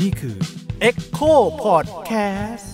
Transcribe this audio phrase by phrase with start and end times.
[0.00, 0.36] นี่คือ
[0.88, 1.32] Echo
[1.64, 2.68] Podcast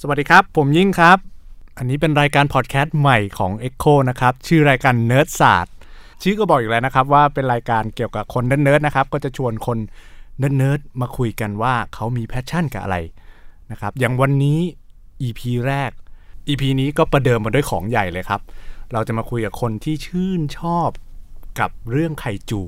[0.00, 1.35] สวัสดีครับ ผมยิ่งครับ
[1.78, 5.74] อันนี้เป็นรายการพอดแคสต์ใหม่ของ Echo นะครับ ชื่อรายการเนิร์ดศาสตร์
[6.22, 9.78] ชื่อก็บอกอยู่แล้วนะครับ ว่าเป็นรายการเกี่ยวกับคนเนิร์ดนะครับ ก็จะชวนคน
[10.38, 12.96] เนิร์ดๆมาคุยกันว่าเขามี passion กับอะไร
[13.70, 14.58] นะครับ อย่างวันนี้
[15.22, 15.90] EP แรก
[16.48, 18.40] EP นี้ก็ประเดิมมาด้วยของใหญ่เลยครับ
[18.92, 20.88] เราจะมาคุยกับคนที่ชื่นชอบ
[21.60, 22.60] กับเรื่องไคจู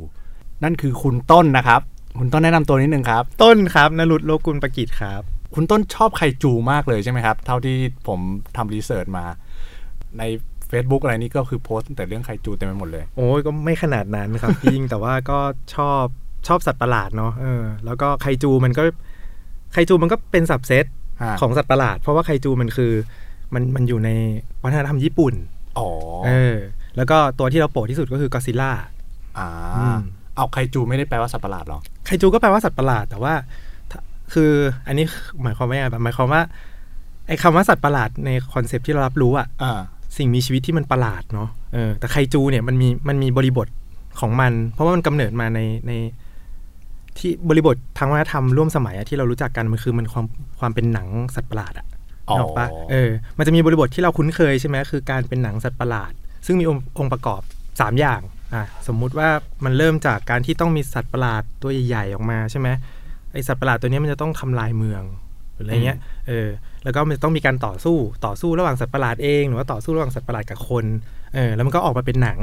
[0.62, 1.81] นั่นคือคุณต้นนะครับ
[2.19, 5.23] คุณต้นแนะนำตัวนิดนึงครับ ต้นครับนรุตโลกุลประกิจครับ
[5.55, 7.77] คุณต้นชอบไข่จูมากเลยใช่ไหมครับ เท่าที่
[8.09, 8.20] ผม
[8.56, 9.25] ทำรีเสิร์ชมา
[10.19, 10.23] ใน
[10.70, 15.39] Facebook อะไรนี่ก็คือโพสต์แต่เรื่องไข่จูเต็มไปหมดเลย โอ้ยก็ไม่ขนาดนั้นครับพี่ยิ่งแต่ว่าก็
[15.75, 16.05] ชอบ
[16.48, 18.83] ชอบสัตว์ประหลาดเนาะเออแล้วก็ไคจูมันก็
[19.73, 20.84] ไคจูมันก็เป็นสับเซต
[21.23, 22.92] อ่าของสัตว์ประหลาด เพราะว่าไคจูมันคือ
[23.55, 24.11] มันมันอยู่ใน
[24.64, 25.34] วัฒนธรรมญี่ปุ่น
[25.78, 25.89] อ๋อ
[26.27, 26.56] เออ
[26.97, 28.73] แล้วก็ตัวที่เราโปรดที่สุดก็คือกอซิล่า
[29.39, 29.98] อ่าอืม
[30.36, 33.67] เอาไข่จูไม่ได้แปลว่าสัตว์ประหลาดหรอไคจูก็แปลว่าสัตว์ประหลาดแต่ว่าถ้า
[34.33, 34.53] คือ
[34.87, 35.05] อันนี้
[35.43, 36.43] หมายความว่าไงแบบหมายความว่า
[37.29, 39.81] ไอ้คำว่าสัตว์ประหลาดใน concept ที่เรารับรู้อะอ่า
[40.17, 43.69] สิ่งมีชีวิตที่มันประหลาดเนาะเออแต่ไคจูเนี่ยมันมีมันมีบริบท
[44.20, 45.93] ของมัน เพราะว่ามันกำเนิดมาในใน
[47.19, 50.27] ที่บริบททางวัฒนธรรมร่วมสมัยอะที่เรารู้จักกันมันคือมันความ
[50.61, 51.87] ความเป็นหนังสัตว์ประหลาดอะ
[52.31, 56.13] อ๋อนึกออกปะเออ มันจะมีบริบทที่เราคุ้นเคยใช่ไหมคือการเป็นหนังสัตว์ประหลาด
[56.47, 57.41] ซึ่งมีองค์องค์ประกอบ
[57.81, 58.20] สามอย่าง
[58.55, 59.29] อะสมมุติว่า
[59.65, 62.69] มันเริ่มจากการที่ต้องมีสัตว์ประหลาดตัวใหญ่ๆออกมาใช่ไหม
[63.33, 65.03] ไอสัตว์ประหลาดตัวเนี้ยมันจะต้องทำลายเมือง
[65.55, 65.98] หรืออะไรเงี้ย
[66.29, 66.48] เออ
[66.84, 70.85] แล้วก็มันจะต้องมีการต่อสู้ต่อสู้ระหว่างสัตว์ประหลาดเองหรือว่าต่อสู้ระหว่างสัตว์ประหลาดกับคน
[71.35, 72.39] เออแล้วมันก็ออกมาเป็นหนัง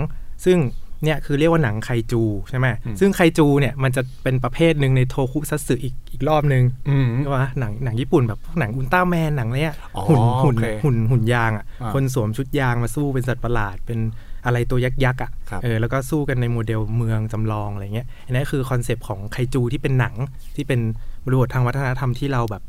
[0.46, 0.58] ซึ่ง
[1.04, 14.00] เนี่ยคือเรียกว่าหนังไคจูใช่ไหมอืมซึ่งไคจูเนี่ยมันจะเป็นประเภทหนึ่งในโทคุซัตสึอีกอีกรอบหนึ่งอืมว่าหนังหนังญี่ปุ่นแบบพวกหนังอุลตร้าแมนหนังอะไรเนี้ยอ๋อหุ่นหุ่นโอเคหุ่นหุ่นยางอะอ่าคนสวมชุดยางมาสู้เป็นสัตว์ประหลาดเป็น
[14.46, 20.16] อะไรตัวยักษ์ยักษ์อะครับเออแล้วก็สู้กันในโมเดลเมืองจำลองอะไรเงี้ยอันนี้คือ concept ของไคจูที่เป็นหนัง
[20.56, 20.80] ที่เป็น
[21.26, 22.64] บริบททางวัฒนธรรมที่เราแบบ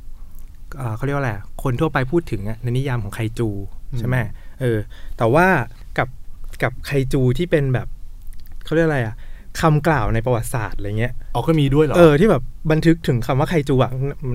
[0.76, 3.48] เอ่อเขาเรียกว่าอะไรอะคนทั่วไปพูดถึงอะในนิยามของไคจู
[3.98, 4.16] ใช่ไหม
[4.60, 4.78] เออ
[5.18, 5.46] แต่ว่า
[5.98, 6.08] กับ
[6.62, 7.86] กับไคจูที่เป็นแบบ
[8.64, 9.16] เขาเรียกอะไรอะ
[9.60, 13.90] คำกล่าวในประวัติศาสตร์อะไรเงี้ยอ๋อก็มีด้วยเหรอ เออที่แบบบันทึกถึงคำว่าไคจูอะ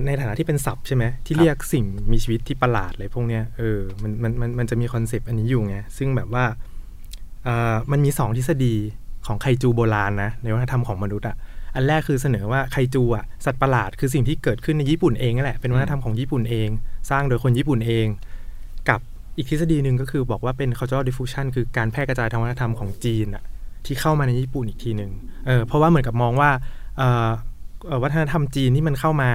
[0.06, 6.71] ในฐานะที่เป็นศัพท์ใช่ไหมที่ครับเรียกสิ่งมีชีวิตที่ประหลาดอะไรพวกเนี้ยเออมันมันมันมันจะมี concept อันนี้อยู่ไงซึ่งแบบว่าอ่า
[7.90, 8.74] มันมีสองทฤษฎี
[9.26, 11.36] ของไคจูโบราณนะในวัฒนธรรมของมนุษย์อะ
[11.74, 16.68] อันแรกคือเสนอว่าไคจูอะสัตว์ประหลาดคือสิ่งที่เกิดขึ้นในญี่ปุ่นเองนั่นแหละเป็นวัฒนธรรมของญี่ปุ่นเอง
[17.10, 18.06] สร้างโดยคนญี่ปุ่นเอง
[18.88, 19.00] กับ
[19.36, 23.42] อีกทฤษฎีหนึ่งก็คือบอกว่าเป็น cultural diffusion คือการแพร่กระจายทางวัฒนธรรมของจีนอะ
[23.86, 25.10] ที่เข้ามาในญี่ปุ่นอีกทีหนึ่ง
[25.46, 26.50] เออเพราะว่าเหมือนกับมองว่า
[28.02, 29.30] วัฒนธรรมจีนที่มันเข้ามา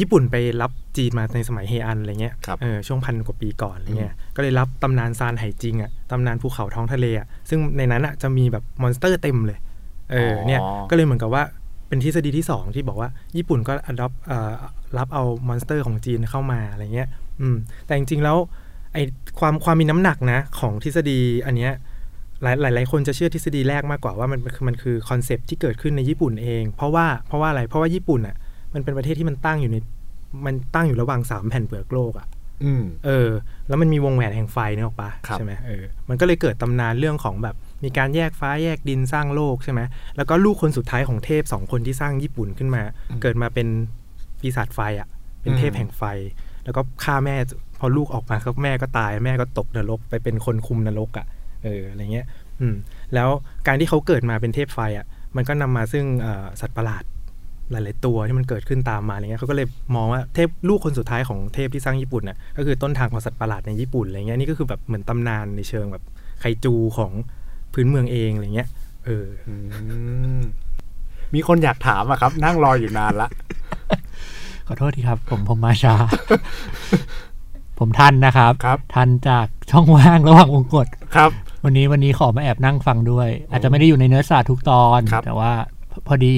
[0.00, 9.58] ญี่ปุ่นไปรับจีนมาในสมัยเฮอันอะไรเงี้ยครับเออช่วงพันกว่าปีก่อนอะไรเงี้ยก็เลยรับตำนานซานไห่จิงอะตำนานภูเขาท้องทะเลอะซึ่งในนั้นอะจะมีแบบ monster เต็มเลย
[10.10, 11.42] เออเนี่ยอ๋อก็เลยเหมือนกับว่า
[11.88, 14.12] เป็นทฤษฎีที่สองที่บอกว่าญี่ปุ่นก็ adopt
[14.98, 17.08] รับเอา monster ของจีนเข้ามาอะไรเงี้ย
[17.40, 18.36] อืมแต่จริงๆแล้ว
[18.92, 18.98] ไอ
[19.40, 21.72] ความความมีน้ำหนักนะของทฤษฎีอันเนี้ย
[22.42, 28.36] หลายหลายหลายคนจะเชื่อทฤษฎีแรกมากกว่าว่ามันมันคือมันคือ concept ที่เกิดขึ้นในญี่ปุ่นเอง เพราะว่าเพราะว่าอะไรเพราะว่าญี่ปุ่นอะ
[28.74, 29.76] มันเป็นประเทศที่มันตั้งอยู่ใน
[30.46, 32.26] มันตั้งอยู่ระหว่างสามแผ่นเปลือกโลกอะ
[32.64, 33.28] อืมเออ
[33.68, 39.80] แล้วมันมีวงแหวนแห่งไฟเนี่ยออกปะครับใช่ไหมเออมันก็เลยเกิดตำนานเรื่องของแบบมีการแยกฟ้าแยกดินสร้างโลกใช่ไหม
[40.16, 42.82] แล้วก็ลูกคนสุดท้ายของเทพสองคนที่สร้างญี่ปุ่นขึ้นมา
[43.22, 43.68] เกิดมาเป็น
[44.40, 45.08] ปีศาจไฟอะ
[45.42, 46.02] เป็นเทพแห่งไฟ
[46.64, 47.36] แล้วก็ฆ่าแม่
[47.78, 51.26] พอลูกออกมาครับแม่ก็ตายแม่ก็ตกนรกไปเป็นคนคุมนรกอะ
[51.64, 52.26] เอออะไรเงี้ย
[52.60, 52.74] อืม
[53.14, 53.28] แล้ว
[53.66, 55.06] การที่เขาเกิดมาเป็นเทพไฟอะ
[55.36, 57.04] มันก็นำมาซึ่งเอ่อสัตว์ประหลาด
[57.72, 59.66] หลาย ๆ ตัวที่มันเกิดขึ้นตามมาอะไรเงี้ยเขาก็เลย
[59.96, 66.04] มองว่าเทพลูกคนสุดท้ายของเทพที่สร้างญี่ปุ่นน่ะก็คือต้นทางของสัตว์ประหลาดในญี่ปุ่นอะไรเงี้ยนี่ก็คือแบบเหมือนตำนานในเชิงแบบ
[66.40, 67.12] ไคจูของ
[67.72, 68.68] พื้นเมืองเองอะไรเงี้ย
[69.06, 69.54] เอออื
[70.38, 70.40] ม
[71.34, 73.28] มีคนอยากถามอะครับ นั่งรออยู่นานละ
[74.66, 75.94] ขอโทษทีครับ ผมผมมาช้า
[77.78, 80.86] ผมทันนะครับครับ ทันจากช่องว่างระหว่างวงกฏ
[81.16, 81.30] ครับ
[81.64, 85.52] วันนี้วันนี้ขอมาแอบนั่งฟังด้วย อาจจะไม่ได้อยู่ในเนื้อสาทุกตอนครับแต่ว่า
[85.90, 86.36] พพอดี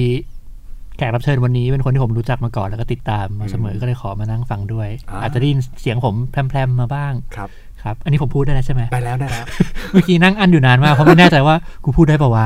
[0.97, 7.49] แขกรับเชิญวันนี้เป็นคนที่ผมรู้จักมาก่อนแล้วก็ติดตามมาเสมอก็เลยขอมานั่งฟังด้วยอ่าอาจจะได้ยินเสียงผมแพรมๆมาบ้างครับ
[7.83, 9.45] ครับ อันนี้ผมพูดได้แล้วใช่ไหมได้แล้วได้แล้ว
[9.91, 12.45] เมื่อกี้นั่งอันอยู่นานมากเพราะไม่แน่ใจว่ากูพูดได้ปะวะ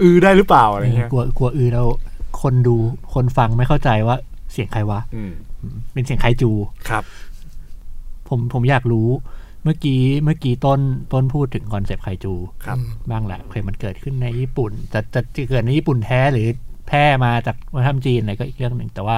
[0.00, 1.86] อือได้หรือเปล่าอะไรเงี้ยกลัวกลัวอือแล้ว
[2.42, 2.76] คนดู
[3.14, 4.16] คนฟังไม่เข้าใจว่า
[4.52, 5.32] เสียงใครวะอืม
[5.92, 6.50] เป็นเสียงใครจู
[6.88, 7.04] ครับ
[8.28, 9.08] ผมผมอยากรู้
[9.64, 10.80] เมื่อกี้เมื่อกี้ต้น
[11.12, 12.34] ต้นพูดถึงคอนเซปต์ไคจู
[12.64, 12.78] ครับ
[13.10, 16.48] บ้างแหละโอเคมันเกิดขึ้นในญี่ปุ่น จะจะจะเกิดในญี่ปุ่นแท้หรือ
[16.86, 19.16] แพร่มาจากวัฒนธรรมจีนอะไรก็อีกเรื่องหนึ่งแต่ว่า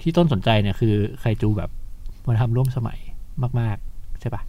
[0.00, 1.70] ที่ต้นสนใจเนี่ยคือไคจูแบบ
[2.26, 2.98] วัฒนธรรมร่วมสมัย
[3.60, 4.42] มาก ๆ ใช่ปะ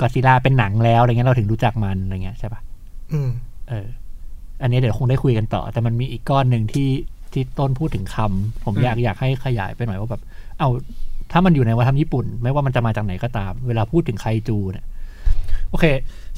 [0.00, 2.60] กอซิล่าเป็นหนังแล้วอะไรเงี้ยเราถึงรู้จักมันอะไรเงี้ยใช่ปะ
[3.12, 3.30] อืม
[3.68, 3.86] เออ
[4.62, 6.90] อันนี้เดี๋ยวคงได้คุยกันต่อ แต่มันมีอีกก้อนหนึ่งที่
[7.32, 10.22] ที่ต้นพูดถึงคำผมอืมอยากอยากให้ขยายไปหน่อยว่าแบบ
[10.58, 10.68] เอา
[11.32, 14.84] ถ้ามันอยู่ในวัฒนธรรมญี่ปุ่น ไม่ว่ามันจะมาจากไหนก็ตาม เวลาพูดถึงไคจูเนี่ย
[15.70, 15.86] โอเค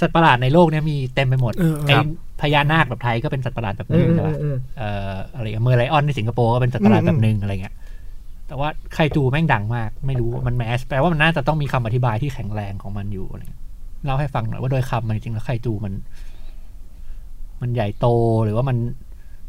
[0.00, 2.06] สัตว์ประหลาดในโลกเนี่ยมีเต็มไปหมดเออไอ้ครับ
[2.40, 7.74] พญานาคแบบไทยก็เป็นสัตว์ประหลาดแบบอืนึมงอืใช่มปะอืมเอ่ออะไรเมอร์ไลออนในสิงคโปร์ก็เป็นสัตว์ประหลาดอืมแบบนึงอะไรเงี้ย
[8.48, 13.60] แต่ว่าไคจูแม่งดังมาก ไม่รู้มัน mass แปลว่ามันน่าจะต้องมีคำอธิบายที่แข็งแรงของมันอยู่อะไรเงี้ย
[14.04, 15.92] เล่าให้ฟังหน่อยว่าโดยคำมันจริงๆแล้วไคจูมัน
[17.60, 18.06] มันใหญ่โต
[18.44, 18.76] หรือว่ามัน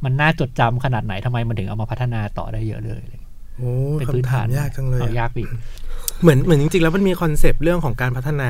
[0.05, 5.51] มันน่าจดจำขนาดไหนทำไมมันถึงเอามาพัฒนาต่อได้เยอะเลยอะไรเงี้ยโอ้เป็นคำถาฐานยากจังเลยเอาอะยากไปอีก
[6.21, 8.49] เหมือนเหมือนจริงๆแล้วมันมี concept เรื่องของการพัฒนา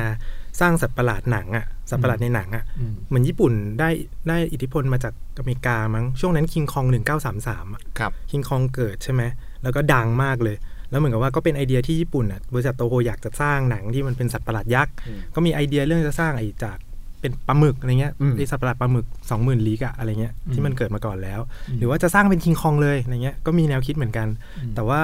[0.60, 3.90] สร้างสัตว์ประหลาดหนังอะสัตว์ประหลาดในหนังอะอืมเหมือนญี่ปุ่นได้
[4.28, 9.22] ได้อิทธิพลมาจากอเมริกามั้งช่วงนั้นคิงคองหนึ่งเก้าสามสามอะครับคิงคองเกิดใช่ไหม
[9.62, 10.56] แล้วก็ดังมากเลย
[10.90, 16.78] แล้วเหมือนกับว่าก็เป็นไอเดียที่ญี่ปุ่นอะบริษัทโตโฮอยากจะสร้างหนังที่มันเป็นสัตว์ประหลาดยักษ์อืมก็มีไอเดียเรื่องจะสร้างไอจาก
[17.20, 25.02] เป็นปลาหมึกอะไรเงี้ยอืมไอสัตว์ประหลาดปลาหมึกสองหมื่นลีกอะอะไรเงี้ยอืมที่มันเกิดมาก่อนแล้วอืมหรือว่าจะสร้างเป็นคิงคองเลยอะไรเงี้ยก็มีแนวคิดเหมือนกันอืมแต่ว่า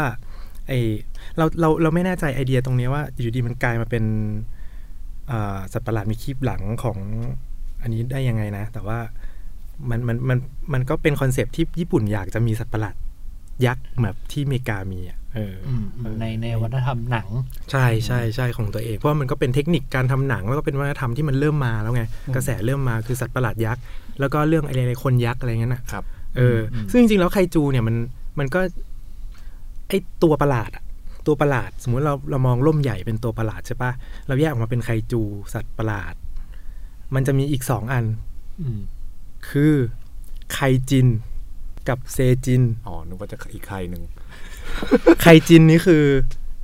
[0.69, 0.73] ไอ
[1.37, 4.56] เราเราเราไม่แน่ใจไอเดียตรงเนี้ยว่าอยู่ดีมันกลายมาเป็นอ่า
[5.73, 6.99] สัตว์ประหลาดมีคีบหลังของ
[7.83, 8.99] อันนี้ได้ยังไงนะ แต่ว่า
[9.91, 10.39] มันมันมัน
[10.73, 12.95] มันก็เป็น concept ที่ญี่ปุ่นอยากจะมีสัตว์ประหลาด
[13.67, 17.29] ยักษ์แบบที่อเมริกามีอะเออออืมอืมในในวัฒนธรรมหนัง
[17.71, 23.83] ใช่ใช่ใช่ของตัวเอง เพราะว่ามันก็เป็นเทคนิคการทำหนังแล้วก็เป็นวัฒนธรรมที่มันเริ่มมาแล้วไงอืมกระแสเริ่มมาคือสัตว์ประหลาดยักษ์
[24.21, 26.05] แล้วก็เรื่องอะไรในคนยักษ์อะไรเงี้ยน่ะครับ
[26.37, 27.97] เอออ ซึ่งจริงๆแล้วไคจูเนี่ยมัน
[28.39, 28.61] มันก็
[29.89, 30.83] ไอตัวประหลาดอะ
[31.27, 33.93] ตัวประหลาด สมมุติเราเรามองร่มใหญ่เป็นตัวประหลาดใช่ปะ
[34.27, 35.23] เราแยกออกมาเป็นไคจู
[35.55, 36.15] สัตว์ประหลาด
[37.15, 38.05] มันจะมีอีกสองอัน
[38.61, 38.79] อืม
[39.49, 39.75] คือ
[40.53, 41.07] ไคจิน
[41.89, 44.03] กับเซจิน อ๋อ นึกว่าจะอีกไคหนึ่ง
[45.23, 46.05] ไคจินนี่คือ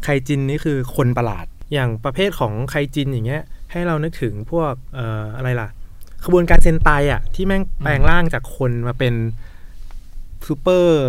[0.02, 3.42] ไคจินนี่คือคนประหลาด อย่างประเภทของไคจินอย่างเงี้ย
[3.72, 5.68] ให้เรานึกถึงพวกเอ่ออะไรล่ะ
[6.24, 9.14] ขบวนการเซนไตอะ ที่แม่งแปลงร่างจากคนมาเป็น
[10.46, 11.00] ซูเปอร์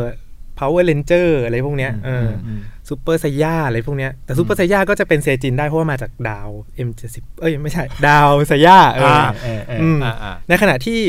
[0.60, 2.62] พาวเวอร์เรนเจอร์อะไรพวกเนี้ย เอออม
[2.94, 6.50] ซูเปอร์ไซย่าอะไรพวกเนี้ยแต่ซูเปอร์ไซย่าก็จะเป็นเซจินได้เพราะว่ามาจากดาว
[6.88, 11.00] M70 เอ้ยไม่ใช่ ดาวไซย่าเอออ่าอเออเอออืมอ่าอ่าในขณะที่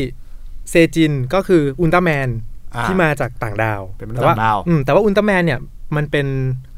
[0.71, 2.29] เซจินก็คืออุลตร้าแมน
[2.75, 5.61] อ่าที่มาจากต่างดาวเป็นมนุษย์ต่างดาวอืมแต่ว่าอุลตร้าแมนเนี่ย
[5.97, 6.27] มันเป็น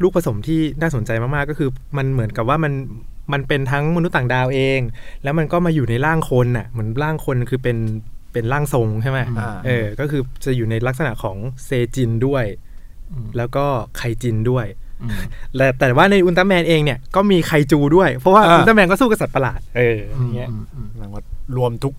[0.02, 2.72] ลูกผสมที่น่าสนใจมากๆ ก็คือมันเหมือนกับว่ามัน
[3.32, 4.80] มันเป็นทั้งมนุษย์ต่างดาวเอง
[5.22, 7.76] แล้วมันก็มาอยู่ในร่างคนน่ะเหมือนร่างคนคือเป็น
[8.32, 12.44] เป็นร่างทรงใช่ไหมอ่าเออ ก็คือจะอยู่ในลักษณะของเซจินด้วย
[13.10, 13.64] อืมแล้วก็
[13.96, 14.85] ไคจินด้วยอืม
[15.56, 21.22] และแต่ว่าในอุลตร้าแมนเองเนี่ยก็มีไคจูด้วย เพราะว่าอ่าอุลตร้าแมนก็สู้กับสัตว์ประหลาด เอออย่างเงี้ยอืมอืมแปลว่า
[21.56, 21.94] รวมทุก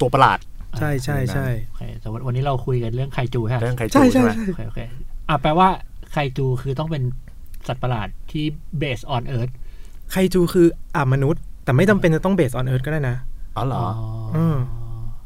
[0.00, 0.38] ตัวประหลาด
[0.78, 4.80] ใช่ใช่ใช่โอเคแต่วันวันนี้เราคุยกันเรื่องไคจูใช่ไหมเรื่องไคจูใช่ใช่ใช่ไหมใช่โอเคโอเค
[5.28, 5.68] อะแปลว่า
[6.12, 7.02] ไคจูคือต้องเป็น
[7.68, 8.44] สัตว์ประหลาดที่
[8.82, 9.52] based on earth
[10.10, 13.16] ไคจูคืออ่ามนุษย์ แต่ไม่จำเป็นจะต้อง based on earth ก็ได้นะ
[13.56, 13.84] อ๋อเหรอ
[14.36, 14.56] อืม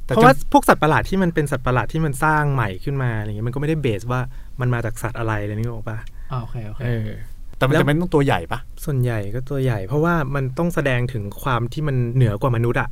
[0.04, 4.20] แต่เพราะว่าพวกสัตว์ประหลาดที่มันเป็นสัตว์ประหลาดที่มันสร้างใหม่ขึ้นมาอะไรเงี้ยมันก็ไม่ได้ base ว่า
[4.60, 6.04] มันมาจากสัตว์อะไรอะไรนี่หรอกปะอ่า
[6.40, 7.08] โอเคโอเคเออ
[7.56, 12.88] แต่มันแล้วจะเป็นต้องตัวใหญ่ปะส่วนใหญ่ก็ตัวใหญ่ เพราะว่ามันต้องแสดงถึงความที่มันเหนือกว่ามนุษย์อะ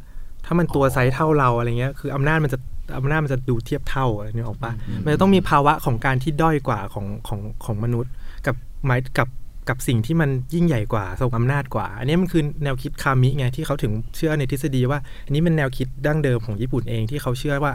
[0.47, 2.59] ถ้ามันตัวไซส์เท่าเราอะไรเงี้ย คืออำนาจมันจะ
[2.97, 4.73] อำนาจมันจะดูเทียบเท่าอะไรนี่ออกปะ
[5.05, 8.12] มันจะต้องมีภาวะของการที่ด้อยกว่าของของของมนุษย์
[8.47, 8.55] กับ
[8.87, 9.29] หมายกับ
[9.69, 17.73] กับสิ่งที่มันยิ่งใหญ่กว่าทรงอำนาจกว่า อันนี้มันคือแนวคิดคามิไงที่เขาถึงเชื่อในทฤษฎีว่า อันนี้เป็นแนวคิดดั้งเดิมของญี่ปุ่นเองที่เขาเชื่อว่า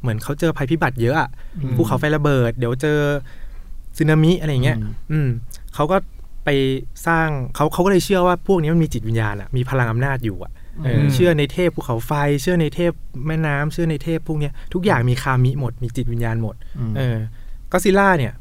[0.00, 1.28] เหมือนเขาเจอภัยพิบัติเยอะอะ
[1.62, 2.98] อืมภูเขาไฟระเบิด เดี๋ยวเจอ
[3.96, 5.28] สึนามิอะไรอย่างเงี้ยอืมอืม
[5.74, 5.96] เขาก็
[6.44, 6.48] ไป
[7.06, 10.52] สร้างเขาเขาก็เลยเชื่อว่าพวกนี้มันมีจิตวิญญาณอะมีพลังอำนาจอยู่อะ
[10.84, 12.92] เอออมเชื่อในเทพภูเขาไฟ เชื่อในเทพ
[13.26, 16.54] แม่น้ำเชื่อในเทพพวกเนี้ยทุกอย่างมีคามิหมดมีจิตวิญญาณหมด
[16.90, 17.16] มเออ
[17.72, 18.32] ก็ซิล่าเนี่ย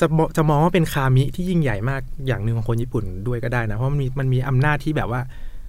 [0.00, 5.20] จะมองจะมองว่าเป็นคามิที่ยิ่งใหญ่มากอย่างหนึ่งของคนญี่ปุ่นด้วยก็ได้นะ เพราะมันมีมันมีอำนาจที่แบบว่า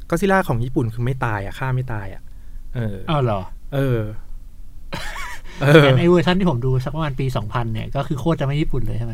[0.09, 2.21] ก็อดซิล่าของญี่ปุ่นคือไม่ตายอะฆ่าไม่ตายอะ
[2.75, 3.41] เอออ้าวเหรอ
[3.73, 3.99] เออ
[5.61, 9.13] เอองั้นไอเวอร์ชันที่ผมดูสักประมาณปี 2000 เนี่ย ก็คือโคตรจะไม่ญี่ปุ่นเลยใช่ไหม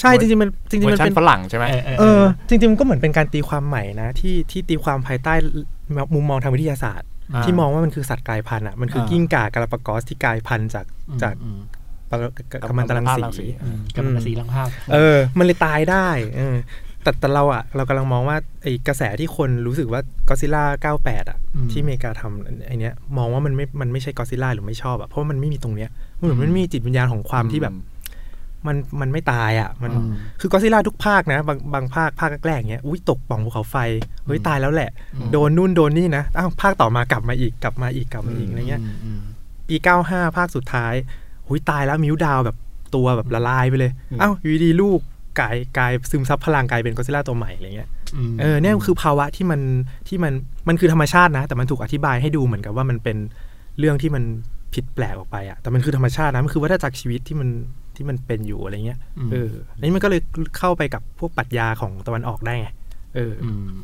[0.00, 5.34] ใช่จริงๆมันจริงๆมันร์ชันฝรั่งใช่ไหมเออเออเออจริงๆมันก็เหมือนเป็นการตีความใหม่นะที่ที่ตีความภายใต้
[6.14, 11.58] มุมมองทางวิทยาศาสตร์อ่าที่มองว่ามันคือสัตว์กลายพันธุ์อะมันคืออากิ้งก่ากาลาปากอสที่กลายพันธุ์จากอืมจากอืม
[12.10, 12.18] ปะ
[12.68, 16.56] กัมมันตรังกัมมันตรังสีสีอืมกัมมันตภาพรังสีเออ มันเลยตายได้เออ
[17.06, 20.64] แต่แต่เราอะเรากำลังมองว่าไอ้กระแสที่คนรู้สึกว่าก็ซิล่า
[20.96, 27.74] 98อะอืมที่อเมริกาทำไอเนี้ยมองว่ามันไม่มันไม่ใช่ก็ซิล่าหรือไม่ชอบอะเพราะว่ามันไม่มีตรงเนี้ยมันเหมือนมันไม่มีจิตวิญญาณของความที่แบบ
[28.66, 33.76] มันมันไม่ตายอะมันอืมคือกอซิล่าทุกภาคนะบางบางภาคภาคแรกๆเงี้ยอุ้ยตกปล่องภูเขาไฟ
[34.26, 39.20] เฮ้ยตายแล้วแหละอืมโดนนู่นโดนนี่นะอ้าวภาคต่อมากลับมาอีกกลับมาอีกกลับมาอีกอะไรเงี้ยอืมอืม
[39.68, 40.94] ปี95ภาคสุดท้าย
[41.46, 42.56] หุยตายแล้วมิวดาวแบบ
[42.94, 45.00] ตัวแบบละลายไปเลยอืมอ้าวอยู่ดีๆลูก
[45.40, 47.88] กลายกลายซึมซับพลังกลายเป็นกอซิล่าตัวใหม่อะไรเงี้ย
[48.30, 49.60] มเออเนี่ยคือภาวะที่มัน
[50.08, 50.32] ที่มัน
[50.68, 53.16] มันคือธรรมชาตินะ แต่มันถูกอธิบายให้ดูเหมือนกับว่ามันเป็น
[53.78, 54.24] เรื่องที่มัน
[54.74, 57.48] ผิดแปลกออกไปอะแต่มันคือธรรมชาตินะมันคือวัฏจักรชีวิตที่มัน
[57.96, 60.20] ที่มันเป็นอยู่อะไรเงี้ยมเอออันนี้มันก็เลย
[60.58, 62.68] เข้าไปกับพวกปรัชญาของตะวันออกได้ไง
[63.14, 63.76] เอออม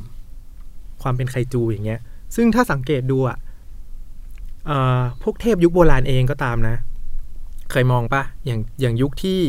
[1.03, 2.01] ความเป็นไคจูอย่างเงี้ย
[2.35, 3.37] ซึ่งถ้าสังเกตดูอะ
[4.67, 6.77] เอ่อพวกเทพยุคโบราณเองก็ตามนะ
[7.71, 9.41] เคยมองปะอย่างอย่างยุคที่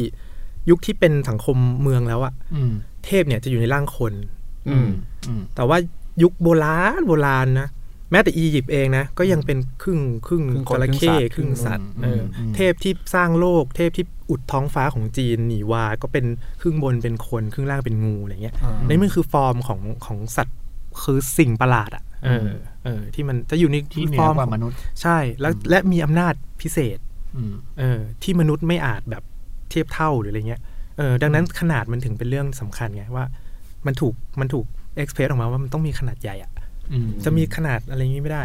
[0.69, 2.73] ยุคที่เป็นสังคมเมืองแล้วอะอืม
[3.05, 4.13] เทพเนี่ยจะอยู่ในร่างคน
[4.69, 4.89] อืม
[5.27, 5.77] อืมแต่ว่า
[6.23, 7.69] ยุคโบราณโบราณนะ
[8.11, 16.25] แม้แต่อียิปต์เองนะ ก็ยังเป็นครึ่งครึ่งครึ่งคนจระเข้คครึ่รึ่งงสัสัตตว์ว์อืมเอออมเทพที่สร้างโลก เทพที่อุดท้องฟ้าของจีนหนีวา ก็เป็น
[16.61, 20.57] ครึ่งบนเป็นคนครึ่งล่างเป็นงูอะไรเงี้ยอ่านี่มันคือฟอร์มของของสัตว์
[21.03, 22.49] คือสิ่งประหลาดอะเออ
[22.85, 26.97] เออ ที่มันจะอยู่ในที่เหนือฟอร์มกว่าของมนุษย์ ใช่แล้วและมีอำนาจพิเศษ
[27.35, 29.23] อืมเออที่มนุษย์ไม่อาจแบบ
[29.73, 30.61] เทียบเท่าหรืออะไรเงี้ย
[30.97, 33.25] เออดังนั้นขนาดมันถึงเป็นเรื่องสำคัญไงว่า
[33.85, 34.65] มันถูกมันถูก
[34.97, 36.51] express ออกมาว่ามันต้องมีขนาดใหญ่อะ
[36.91, 38.43] อืมจะมีขนาดอะไรอย่างนี้ไม่ได้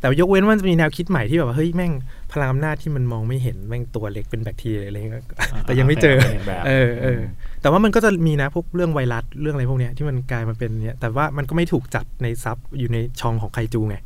[0.00, 1.92] แต่ยกเว้นว่ามันจะมีแนวคิดใหม่ที่แบบว่าเฮ้ยแม่ง
[2.32, 5.24] พลังอำนาจที่มันมองไม่เห็นแม่งตัวเล็กเป็นแบคทีเรียอะไรเงี้ย
[5.66, 6.16] แต่ยังไม่เจอ
[6.46, 7.20] แบบเออเออ
[7.62, 13.96] แต่ว่ามันก็จะมีนะพวกเรื่องไวรัสเรื่องอะไรพวกเนี้ยที่มันกลายมาเป็นเนี้ยแต่ว่ามันก็ไม่ถูกจัดในซับอยู่ในช่องของไคจูไง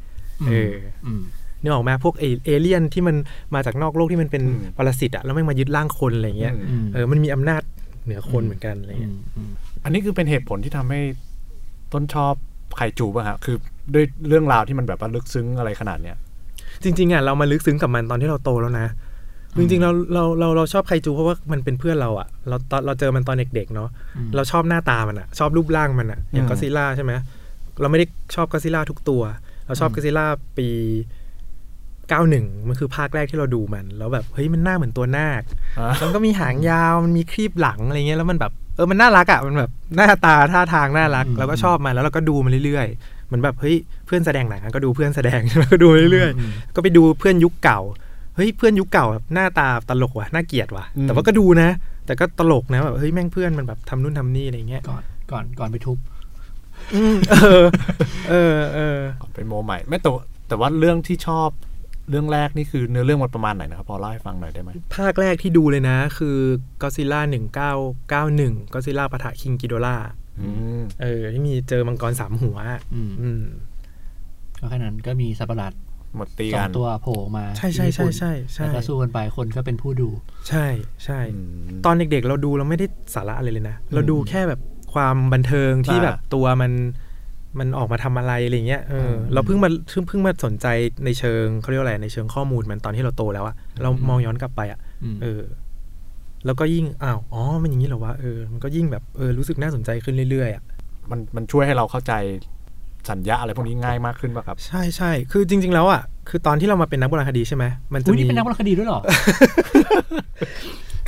[0.49, 0.75] เออ
[1.07, 1.23] อืม
[1.63, 3.17] นึกออกไหมพวกเอเอเลี่ยนที่มัน
[3.55, 7.63] มาจากนอกโลกที่มันเป็นอืมปรสิตอะแล้วแม่งมายึดร่างคนอะไรเงี้ยอืมเออมันมีอำนาจ
[8.05, 9.51] เหนือคนเหมือนกันอะไรอืเงี้ยมอืม
[9.85, 11.01] อันนี้คือเป็นเหตุผลที่ทำให้
[11.93, 12.35] ต้นชอบ
[12.77, 13.57] ไข่จูป่ะฮะคือ
[13.95, 16.17] ด้วยเรื่องราวที่มันแบบว่าลึกซึ้งอะไรขนาดเนี้ย
[16.83, 18.87] จริงๆอะเรามาลึกซึ้งกับมันตอนที่เราโตแล้วนะ
[19.59, 27.13] จริงๆเราเราเราเราชอบไคจูเพราะว่ามันเป็นเพื่อนเราอะเราตอนเราเจอมันตอนเด็กๆเนาะอืมเราชอบหน้าตามันอะชอบรูปร่างมันอะอย่างอืมก็ซิล่าใช่ไหม
[27.81, 29.23] เราไม่ได้ชอบก็ซิล่าทุกตัว
[29.67, 30.27] เราชอบอืมก็ซิล่า
[30.59, 30.69] ปี
[32.09, 35.43] 91 มันคือภาคแรกที่เราดูมัน แล้วแบบเฮ้ยมันหน้าเหมือนตัวนาค
[35.79, 45.41] อะมันก็มีหางยาวมันมีครีบหลังอะไรเงี้ยแล้วมันแบบเออมันน่ารักอะมันแบบหน้าตาท่าทางน่ารักอืมเราก็ชอบมันแล้วเราก็ดูมันเรื่อยๆเหมือนแบบเฮ้ยเพื่อนแสดงหนังอะก็ดูเพื่อนแสดง
[45.73, 47.81] ก็ดูเรื่อยๆมก็ไปดูเพื่อนยุคเก่า
[48.37, 51.71] เฮ้ยเพื่อนยุคเก่าแบบหน้าตาตลกว่ะน่าเกลียดว่ะอืมแต่ว่าก็ดูนะ
[52.07, 55.99] แต่ก็ตลกนะแบบเฮ้ยแม่งเพื่อนมันแบบทำนู่นทำนี่อะไรเงี้ยก่อนก่อนก่อนไปทุบ
[56.95, 57.65] อืมเออ
[58.31, 58.99] เออเออ
[59.35, 61.49] เป็นโมใหม่ไม่แต่ว่าแต่ว่าเรื่องที่ชอบ
[62.11, 66.39] เรื่องแรกนี่คือเนื้อเรื่องมันประมาณไหนนะครับ พอเล่าให้ฟังหน่อยได้ไหมภาคแรกที่ดูเลยนะ คือ
[66.83, 67.73] ก็ซิล่าหนึ่งเก้า
[68.11, 69.97] เก้าหนึ่งก็ซิล่าปะทะคิงกิโดล่า
[70.41, 70.49] อื
[70.81, 72.59] มเออ ที่มีเจอมังกรสามหัว
[72.95, 73.43] อืมอืม
[74.61, 75.73] ก็แค่นั้นก็มีสัตว์ประหลาด
[76.17, 80.09] หมดตีสอกังนตัวโผล่มา ใช่ใช่ที่ญี่ใช่ปุ่นใช่ใช่แล้วก็สู้กันไปคนก็เป็นผู้ดู
[80.49, 80.67] ใช่
[81.05, 81.41] ใช่อื
[81.77, 84.61] มตอนเด็กๆ เราดูเราไม่ได้สาระอะไรเลยนะ เราดูแค่แบบ
[84.95, 86.73] ความบันเทิงที่อ่าแบบตัวมัน
[87.59, 90.67] มันออกมาทำอะไรอะไรเงี้ยเอออมเราเพิ่งมาเพิ่งเพิ่งมาสนใจ
[91.05, 95.43] ในเชิงเขาเรียกว่าอะไรในเชิงข้อมูลมันตอนที่เราโตแล้วอะเรามองย้อนกลับไปอะอืมเออ
[96.47, 100.63] แล้วก็ยิ่งอ้าวอ๋อมันอย่างนี้เหรอวะเออมันก็ยิ่งแบบเออรู้สึกน่าสนใจขึ้นเรื่อยๆอะ
[101.11, 102.13] มันมันช่วยให้เราเข้าใจ
[103.11, 109.01] สัญญาอะไรพวกนี้ง่ายมากขึ้นป่ะครับ ใช่ใช่คือจริง ๆ แล้วอะคือตอนที่เรามาเป็นนักโบราณคดีใช่ไหมมันจะอุ้ยมีนี่เป็นนักวรรณคดีด้วยเหรอ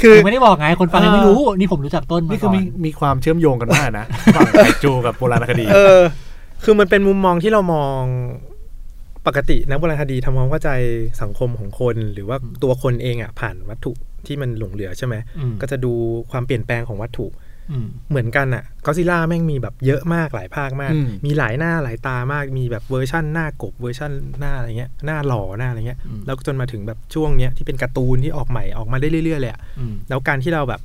[0.00, 6.00] คือผมไม่ได้บอกไงคนฟังยังไม่รู้ นี่ผมรู้จักต้นมานี่คืก่ออนมีมีความเชื่อมโยงกันมากนะระหว่างไข่จูกับโบราณคดี เออ
[6.64, 8.02] คือมันเป็นมุมมองที่เรามอง
[9.26, 10.71] ปกตินักโบราณคดีทำความเข้าใจ
[11.23, 13.93] สังคมของคน หรือว่าตัวคนเองอะผ่านวัตถุ
[14.26, 15.93] ที่มันหลงเหลือใช่ไหมอืมก็จะดู
[16.31, 17.26] ความเปลี่ยนแปลงของวัตถุ
[17.73, 30.81] อืมเหมือนกันอะก็ซิล่าแม่งมีแบบเยอะมากหลายภาคมากอืมมีหลายหน้าหลายตามากมีแบบเวอร์ชั่นหน้ากบเวอร์ชั่นหน้าอะไรเงี้ยหน้าหล่อหน้าอะไรเงี้ยอืมแล้วก็จนมาถึงแบบช่วงเนี้ยที่เป็นการ์ตูนที่ออกใหม่ออกมาได้เรื่อยๆเลยอะอืมแล้วการที่เราแบบ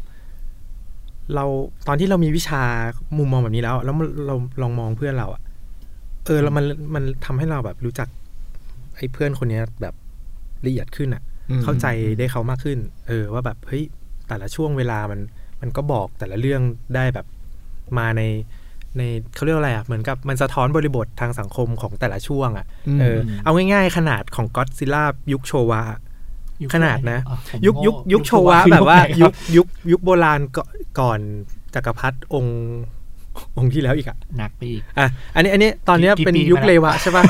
[1.35, 1.45] เรา
[1.87, 2.63] ตอนที่เรามีวิชา
[3.17, 5.41] มุมมองแบบนี้แล้ว แล้วมันเราลองมองเพื่อนเราอะ
[6.25, 6.65] เออแล้วมัน
[6.95, 8.07] มันทำให้เราแบบรู้จัก
[8.97, 9.95] ไอ้เพื่อนคนเนี้ยแบบ
[10.65, 13.83] ละเอียดขึ้นอะอืมเข้าใจได้เขามากขึ้น เออ ว่าแบบเฮ้ย
[14.27, 15.19] แต่ละช่วงเวลามัน
[15.61, 16.61] มันก็บอกแต่ละเรื่อง
[16.95, 17.25] ได้แบบ
[17.97, 18.21] มาใน
[18.97, 19.01] ใน
[19.35, 22.65] เขาเรียกว่าอะไรอะเหมือนกับมันสะท้อนบริบททางสังคมของแต่ละช่วงอะ
[22.99, 25.03] เออเอาง่ายๆ ขนาดของก็ d ซิล่า
[25.33, 25.81] ยุคโชวะ
[26.63, 31.19] ยุคขนาดนะอ่ผมยุคยุคโง่ยุคโชวะคือแบบว่าไหนคยุรับคยุคยุคโบราณก่อนก่อน
[31.75, 32.57] จักรพรรดิองค์
[33.57, 37.23] องค์ที่แล้วอีกอะหนักไปอีกอะอันนี้อันนี้ตอนเนี้ยกี่เป็นปียุคมาแล้วเลวะใช่ป่ะ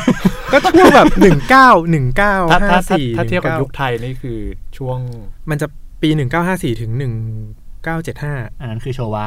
[0.51, 4.39] ก็ช่วงแบบหนึ่งเก้าหนึ่งเก้าถ้าถ้าห้าถ้าสี่ถ้าเทียบกับยุคไทยนี่คือ
[4.77, 4.97] ช่วง
[5.49, 5.67] มันจะ
[6.01, 7.13] ปีหนึ่งเก้าห้าสี่ถึงหนึ่ง
[7.83, 9.25] เก้าเจ็ดห้าอันนั้นคือโชวะ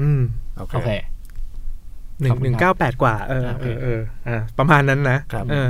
[0.00, 0.20] อืม
[0.56, 0.90] โอเคโอเค
[2.20, 5.68] หนึ่ขงอบคุณหนึ่งครัเก้าบแปดกว่า เออโอเอเคอเอออะประมาณนั้นนะครับเออ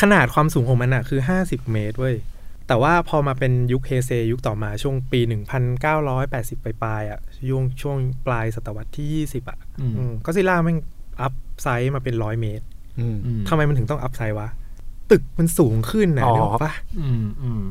[0.00, 2.16] ขนาดความสูงของมันอะคือห้าสิบเมตรเว้ย
[2.68, 5.20] แต่ว่าพอมาเป็นยุคเฮเซยุคต่อมาช่วงปี
[5.88, 10.78] 1980 ปลายๆอะช่วงช่วงปลายศตวรรษที่ 20 อะอืมก็อดซิลล่าแม่ง
[11.20, 12.64] upsize มาเป็นร้อยเมตร
[13.00, 14.48] อืมอืมทำไมมันถึงต้อง upsize วะ
[15.10, 17.62] ตึกมันสูงขึ้นนะอ๋อนึกออกปะอืมอืม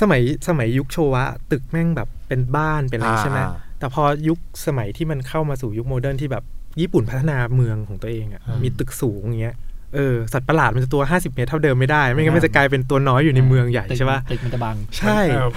[0.00, 6.44] สมัยสมัยยุคโชวะ ตึกแม่งแบบเป็นบ้านเป็นอะไรใช่ไหมอ่าแต่พอยุคสมัยที่มันเข้ามาสู่ยุค modern ที่แบบ
[6.80, 9.56] ญี่ปุ่นพัฒนาเมืองของตัวเองอะ่ะอืมมีตึกสูงอย่างเงี้ย
[9.94, 15.48] เออสัตว์ประหลาดมันจะตัว 50 เมตรเท่าเดิมไม่ได้ ไม่งั้นมันจะกลายเป็นตัวน้อยอยู่ในเมืองใหญ่ตึกใช่ปะตึกมันจะบัง ใช่เออ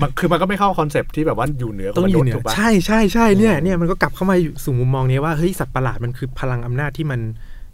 [0.00, 7.20] มันคือมันก็ไม่เข้า concept ที่แบบว่าอยู่เหนือต้องอยู่เหนือถูกปะใช่ใช่ใช่เนี่ยอืมเนี่ยมันก็กลับเข้ามาอยู่สู่มุมมองนี้ว่าเฮ้ยสัตว์ประหลาดมันคือพลังอำนาจที่มัน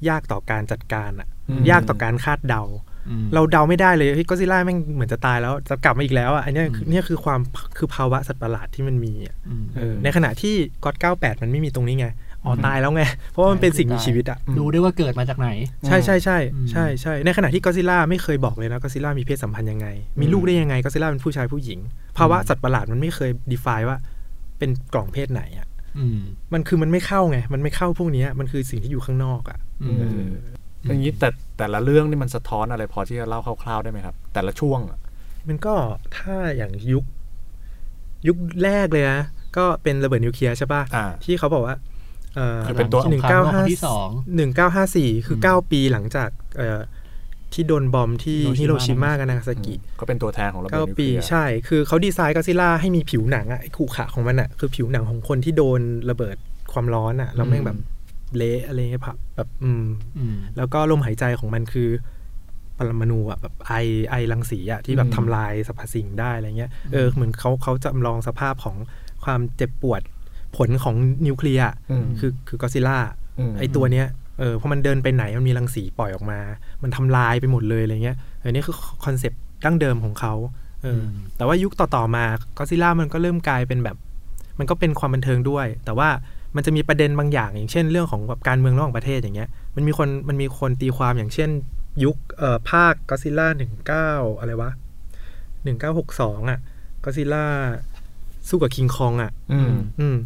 [0.08, 1.28] ยากต่อการจัดการอะ
[1.70, 2.64] ยากต่อการคาดเดา
[3.08, 7.40] อืมเราเดาไม่ได้เลยเฮ้ยก็อดซิลล่าแม่งเหมือนจะตายแล้วจะกลับมาอีกแล้วอะอันเนี้ยคืออืมเนี่ยคือความ
[7.78, 12.06] คือภาวะสัตว์ประหลาดที่มันมีอะอืมเออในขณะที่ก็อด98มันไม่มีตรงนี้ไง
[12.44, 15.48] อ๋อตายแล้วไง เพราะว่ามันเป็นสิ่งมีชีวิตอะดูได้ว่าเกิดมาจากไหน
[15.86, 19.86] ใช่ใช่ใชอืมใช่ใช่ในขณะที่ก็อดซิลล่าไม่เคยบอกเลยนะก็อดซิลล่ามีเพศสัมพันธ์ยังไง
[20.20, 21.78] มีลูกได้ยังไงก็ซิล่าเป็นผู้ชายผู้หญิง
[22.18, 23.98] ภาวะสัตว์ประหลาดมันไม่เคย define ว่า
[24.58, 25.66] เป็นกล่องเพศไหนอะ
[25.98, 26.20] อืม
[26.52, 30.28] มันคือมันไม่เข้าไง มันไม่เข้าพวกเนี้ยมันคือสิ่งที่อยู่ข้างนอกอะอืมเออ
[30.84, 31.28] อย่างนี้แต่
[31.58, 34.98] แต่ละเรื่องนี่มันสะท้อนอะไรพอที่จะเล่าคร่าวๆได้ไหมครับ แต่ละช่วงอะ
[35.48, 35.74] มันก็
[36.18, 37.04] ถ้าอย่างยุค
[38.26, 39.20] ยุคแรกเลยนะ
[39.56, 41.76] ก็เป็นระเบิดนิวเคลียร์ใช่ป่ะอ่าที่เขาบอกว่า
[42.36, 46.80] เอ่อคือเป็นตัวหนึ่งเก้าห้าที่สองหนึ่งเก้าห้าสี่คือมเก้าปีหลังจากเอ่อ
[47.52, 56.36] ที่โดน bomb ที่ฮิโรชิมากับนางาซากิก็เป็นตัวแทนของระเบิดเก้านิวเคปีลียร์ใช่ คือเขาดีไซน์ก็อดซิลล่าให้มีผิวหนังอะไอ้ขรุขระของมันอะคือผิวหนังของคนที่โดนระเบิด
[56.72, 57.78] ความร้อนอะแล้วแม่งแบบ
[58.36, 59.84] เละอะไรเงี้ยผับแบบอืม
[60.18, 61.88] อืมแล้วก็ลมหายใจของมันคือ
[62.78, 63.74] ปรมาณูอะแบบไอ
[64.10, 68.76] ไอรังสีอะที่แบบอืมทำลายสรรพสิ่งได้อะไรเงี้ยเออเหมือนเขาเขาจำลองสภาพของ
[69.24, 70.02] ความเจ็บปวด
[70.56, 70.94] ผลของ
[71.26, 72.98] นิวเคลียร์อะอืมคือคือก็อดซิลล่า
[73.50, 74.06] ไอตัวเนี้ย
[74.38, 76.40] เออพอมันเดินไปไหนมันมีรังสีปล่อยออกมา
[76.82, 80.34] มันทำลายไปหมดเลยอะไรเงี้ยเออนี่คือ concept ดั้งเดิมของเขา
[80.82, 82.24] เอออมแต่ว่ายุคต่อๆมา
[82.58, 83.96] ก็อดซิลล่ามันก็เริ่มกลายเป็นแบบ
[84.58, 86.08] มันก็เป็นความบันเทิงด้วย แต่ว่า
[86.56, 91.50] มันจะมีประเด็นบางอย่าง อย่างเช่นเรื่องของแบบการเมืองระหว่างประเทศอย่างเงี้ยมันมีคนมันมีคนตีความอย่างเช่น
[92.04, 94.70] ยุคเอ่อภาคก็อดซิลล่าหนึ่งเก้าอะไรวะ
[95.64, 96.58] หนึ่งเก้าหกสองอะ
[97.04, 97.44] ก็อดซิลล่า
[98.48, 100.16] สู้กับคิงคองอะ อืมอืม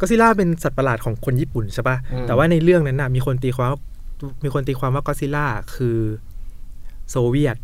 [0.00, 3.80] ก็ซิล่าเป็นสัตว์ประหลาดของคนญี่ปุ่นใช่ปะอืมแต่ว่าในเรื่องนั้นน่ะมีคนตีความว่า
[4.44, 5.98] มีคนตีความว่าก็ซิล่าคือ
[7.10, 7.56] โซเวียต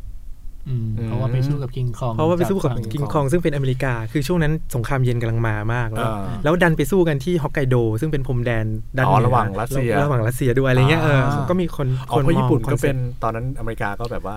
[0.68, 8.64] อืมเพราะว่าไปสู้กับคิงคอง เพราะว่าไปสู้กับฝั่งคิงคองซึ่งเป็นอเมริกา คือช่วงนั้นสงครามเย็นกำลังมามากแล้วอ่าแล้วดันไปสู้กันที่ฮอกไกโด ซึ่งเป็นพรมแดน
[8.96, 14.37] ด้านอ๋อเหนือระหว่างรัสเซีย ระหว่างรัสเซียด้วยอะไรเงี้ย เอออ่าก็มีคนอ๋อคนเพราะมญี่องปุ่นก็คอซ็เป็ปนต์ตอนนั้นอเมริกาก็แบบว่า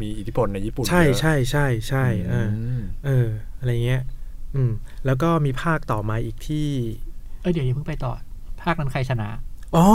[0.00, 3.26] มีอิทธิพลในญี่ปุ่น ใช่เยอะใช่ใช่ใช่เอออมเออ
[3.58, 4.02] อะไรเงี้ย
[4.54, 4.70] อืม
[5.06, 6.68] แล้วก็มีภาคต่อมาอีกที่
[7.44, 8.12] เอ้ยเดี๋ยวอย่าเพิ่งไปต่อ
[8.62, 9.28] ภาคนั้นใครชนะ
[9.76, 9.86] อ๋อ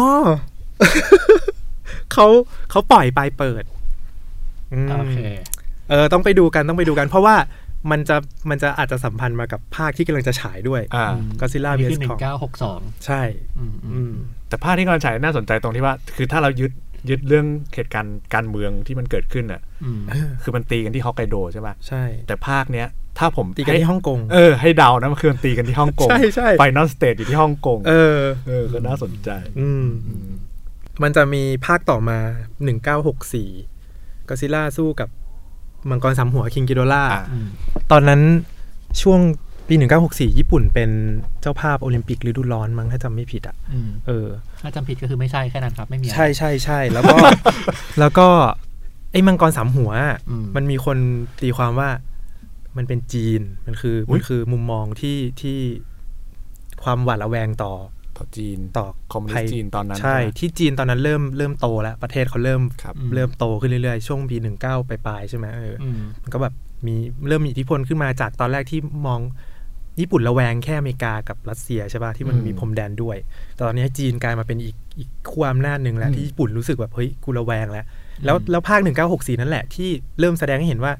[2.13, 2.25] เขา
[2.71, 3.63] เขาปล่อยปลายเปิด
[4.73, 5.17] อืมโอเค
[5.89, 7.35] เออ ต้องไปดูกันต้องไปดูกัน เพราะว่า
[7.91, 8.15] มันจะ
[8.49, 11.05] มันจะอาจจะสัมพันธ์มากับภาคที่กำลังจะฉายด้วยอ่า
[11.39, 13.21] ก็ซิล่านี่เบคืสอหนึ่ของงเก้าหกสองใช่
[13.57, 14.13] อืมอือืมม
[14.49, 16.71] แต่ภาคที่กำลังฉายน่าสนใจตรงที่ว่า คือถ้าเรายึด
[17.09, 19.99] ยึดเรื่องเหตุการณ์การเมืองที่มันเกิดขึ้นอะอืม
[20.43, 22.87] คือมันตีกันที่ฮอกไกโดใช่ป่ะใช่ แต่ภาคเนี้ย
[23.19, 29.29] ถ้าผมตีกันที่ฮ่องกงเออให้เดานะมันคือมันตีกันที่ฮ่องกงใช่ใช่ final stage อยู่ที่ฮ่องกงเออเออก็น่าสนใจ
[29.59, 30.29] อืมอืม
[31.03, 32.17] มันจะมีภาคต่อมา
[32.63, 33.49] หนึ่งเก้าหกสี่
[34.29, 35.09] ก็อดซิลล่าสู้กับ
[35.89, 37.47] มังกรสามหัวคิงกิโดล่าอะอืม
[37.91, 38.21] ตอนนั้น
[39.01, 39.19] ช่วง
[39.67, 39.75] ปี
[40.07, 40.89] 1964 ญี่ปุ่นเป็น
[41.41, 44.27] เจ้าภาพโอลิมปิกฤดูร้อนมั้งถ้าจำไม่ผิดอะอืมเออ
[44.61, 47.15] ถ้าจำผิดก็คือไม่ใช่แค่นั้นครับ ไม่มีอะไรใช่ใช่ใช่แล้วก็
[47.99, 48.27] แล้วก็
[49.11, 50.97] ไอ้มังกรสามหัวอะอืมมันมีคน
[51.41, 51.89] ตีความว่า
[52.79, 55.59] มันเป็นจีนมันคืออยมันคือมุมมองที่ที่
[56.83, 57.73] ความหวาดระแวงต่อ
[58.17, 66.53] ต่อจีนต่อคอมมิวนิสต์จีนตอนนั้นใช่ไหมที่จีนตอนนั้นเริ่มเริ่มโตแล้ว ประเทศเขาเริ่มครับอืมเริ่มโตขึ้นเรื่อยๆ ช่วงปีหนึ่งเก้าปลายๆใช่ไหมเออออืมมันก็แบบ
[66.87, 66.95] มี
[67.27, 69.21] เริ่มมีอิทธิพลขึ้นมาจากตอนแรกที่มอง
[69.99, 73.17] ญี่ปุ่นระแวงแค่อเมริกากับรัสเซียใช่ป่ะที่มันอืมมีพรมแดนด้วย
[73.55, 77.85] แต่ตอนนี้จีนกลายมาเป็นอีกอีกขั้วอำนาจหนึ่งแล้วอืมที่ญี่ปุ่นรู้สึกแบบเฮ้ยกูระแวงแล้ว
[78.25, 79.89] แล้วอืมแล้วภาค1964นั่นแหละที่
[80.19, 80.93] เริ่มแสดงให้เห็นว่า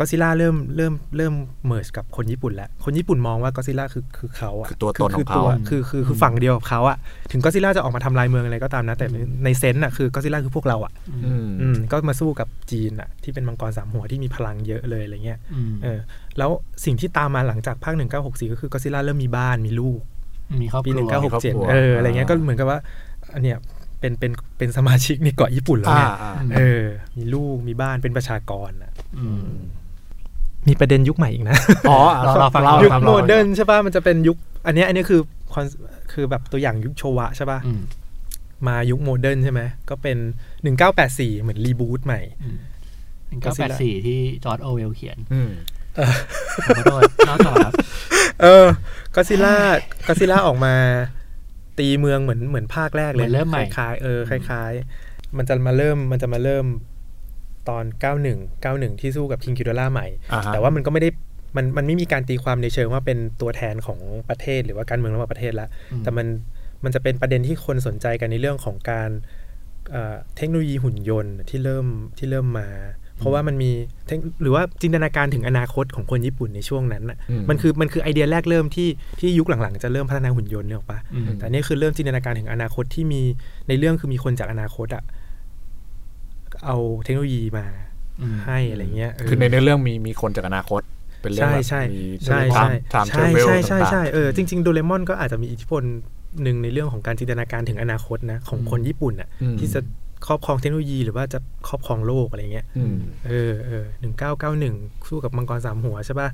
[0.00, 1.34] ก็อดซิลล่าเริ่มเริ่มเริ่ม
[1.66, 6.96] merge กับคนญี่ปุ่นแล้ว คนญี่ปุ่นมองว่าก็อดซิลล่าคือคือเขาอะคือตัวตนของเขาตัวคือคือคือฝั่งเดียวกับเขาอะ
[7.32, 9.06] ถึงก็อดซิลล่าจะออกมาทำลายเมืองอะไรก็ตามนะ แต่
[9.44, 10.92] ใน sense อะคือก็อดซิลล่าคือพวกเราอะ
[11.24, 15.98] อืมอืมก็มาสู้กับจีนอะที่เป็นมังกรสามหัวที่มีพลังเยอะเลยอะไรเงี้ยอืมเออ
[16.38, 16.50] แล้ว
[16.84, 20.00] สิ่งที่ตามมาหลังจากภาค1964ก็คือก็อดซิลล่าเริ่มมีบ้านมีลูก
[20.62, 22.78] มีครอบครัวครอบครัวปี1967เอออะไรเงี้ยก็เหมือนกับว่า
[23.34, 23.58] อันเนี้ย
[24.00, 26.84] เป็นเป็นเป็นสมาชิกในเกาะญี่ปุ่นแล้วอ่าไงอ่าเออ
[27.16, 29.26] มีลูกมีบ้านเป็นประชากรอะอื
[30.64, 31.56] มมีประเด็นยุคใหม่อีกนะ
[31.90, 35.20] อ๋อรอรอฟังเล่ายุคครับ modern ใช่ป่ะ มันจะเป็นยุค อันเนี้ยอันเนี้ยคือ
[35.52, 35.66] คอน
[36.12, 37.80] คือแบบตัวอย่างยุคโชวะใช่ป่ะอืม
[38.66, 40.18] มายุค modern ใช่ไหม ก็เป็น
[40.80, 42.58] 1984 เหมือน reboot ใหม่อืม
[43.28, 45.50] หนึ่งเก้าแปดสี่ที่จอร์ดโอเวลเขียนอืม
[46.64, 47.72] ขอโทษเล่าต่อครับ
[48.42, 48.66] เออ
[49.14, 49.56] ก็ซิล่า
[50.06, 50.74] ก็ซิล่าออกมา
[51.78, 54.72] ตีเมืองเหมือนเหมือนภาคแรกเลยเหมือนเริ่มใหม่คล้ายๆเออคล้าย
[55.04, 56.64] ๆ มันจะมาเริ่มมันจะมาเริ่ม
[57.70, 57.84] ตอน
[58.24, 61.10] 91 91 ที่สู้กับคิงคิวดล่าใหม่อ่าฮะแต่ว่ามันก็ไม่ได้
[61.56, 66.26] มันมันไม่มีการตีความในเชิงว่าเป็นตัวแทนของประเทศหรือว่าการเมืองระหว่างประเทศละอืมแต่มัน
[66.84, 69.10] มันจะเป็นประเด็นที่คนสนใจกันในเรื่องของการ
[69.90, 71.86] เอ่อเทคโนโลยีหุ่นยนต์ที่เริ่ม
[72.18, 72.68] ที่เริ่มมา
[73.18, 73.70] เพราะว่ามันมี
[74.06, 78.88] เทคหรือว่าจินตนาการถึงอนาคตของคนญี่ปุ่นในช่วงนั้นน่ะอืมมันคือมันคือไอเดียแรกเริ่มที่
[79.20, 83.22] ที่ยุคหลังๆ จะเริ่มพัฒนาหุ่นยนต์เนี่ยหรอกปะอืมแต่อันนี่คือเริ่มจินตนาการถึงอนาคตที่มี
[83.68, 85.02] ในเรื่องคือมีคนจากอนาคตอะ
[86.66, 87.66] เอาเทคโนโลยีมา
[88.20, 90.82] อืมให้อะไรเงี้ยเคือในเนื้อเรื่องมีมีคนจากอนาคต
[91.22, 95.82] เป็นเรื่องใช่แบบใช่มีใช่ไทใช่ม์ไทม์เทใช่เวลใช่ใช่ต่างใช่เออจริงๆโดเรมอนก็อาจจะมีอิทธิพล
[96.42, 99.80] หนึ่งในเรื่องของการจินตนาการถึงอนาคตนะของคนญี่ปุ่นอะอืมที่จะ
[100.26, 102.96] ครอบครองเทคโนโลยีหรือว่าจะครอบครองโลกอะไรเงี้ยๆอืม
[103.28, 104.74] เออเออหนึ่งเก้าเก้าหนึ่ง
[105.08, 106.28] สู้กับมังกรสามหัวใช่ป่ะ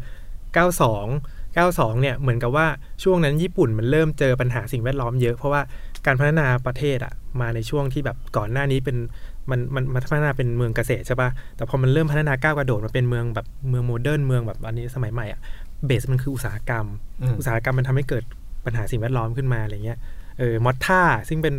[0.54, 1.06] เก้าสอง
[1.54, 2.66] เก้าสองเนี่ยเหมือนกับว่า
[3.02, 5.62] ช่วงนั้นญี่ปุ่นมันเริ่มเจอปัญหาสิ่งแวดล้อมเยอะเพราะว่า
[6.06, 8.96] การพัฒนาประเทศอะมาในช่วงที่แบบก่อนหน้านี้เป็น
[9.50, 15.40] มันมันมันพัฒนาเป็นเมืองเกษตรใช่ป่ะ แต่พอมันเริ่มพัฒนาก้าวกระโดดมาเป็นเมืองแบบเมืองโมเดิร์นเมืองแบบอันนี้สมัยใหม่อะ
[15.86, 16.86] เบสมันคืออุตสาหกรรม
[17.22, 18.24] อืมอุตสาหกรรมมันทำให้เกิด
[18.64, 19.98] ปัญหาสิ่งแวดล้อมขึ้นมาอะไรเงี้ย
[20.38, 21.54] เออ มอตท่าซึ่งเป็น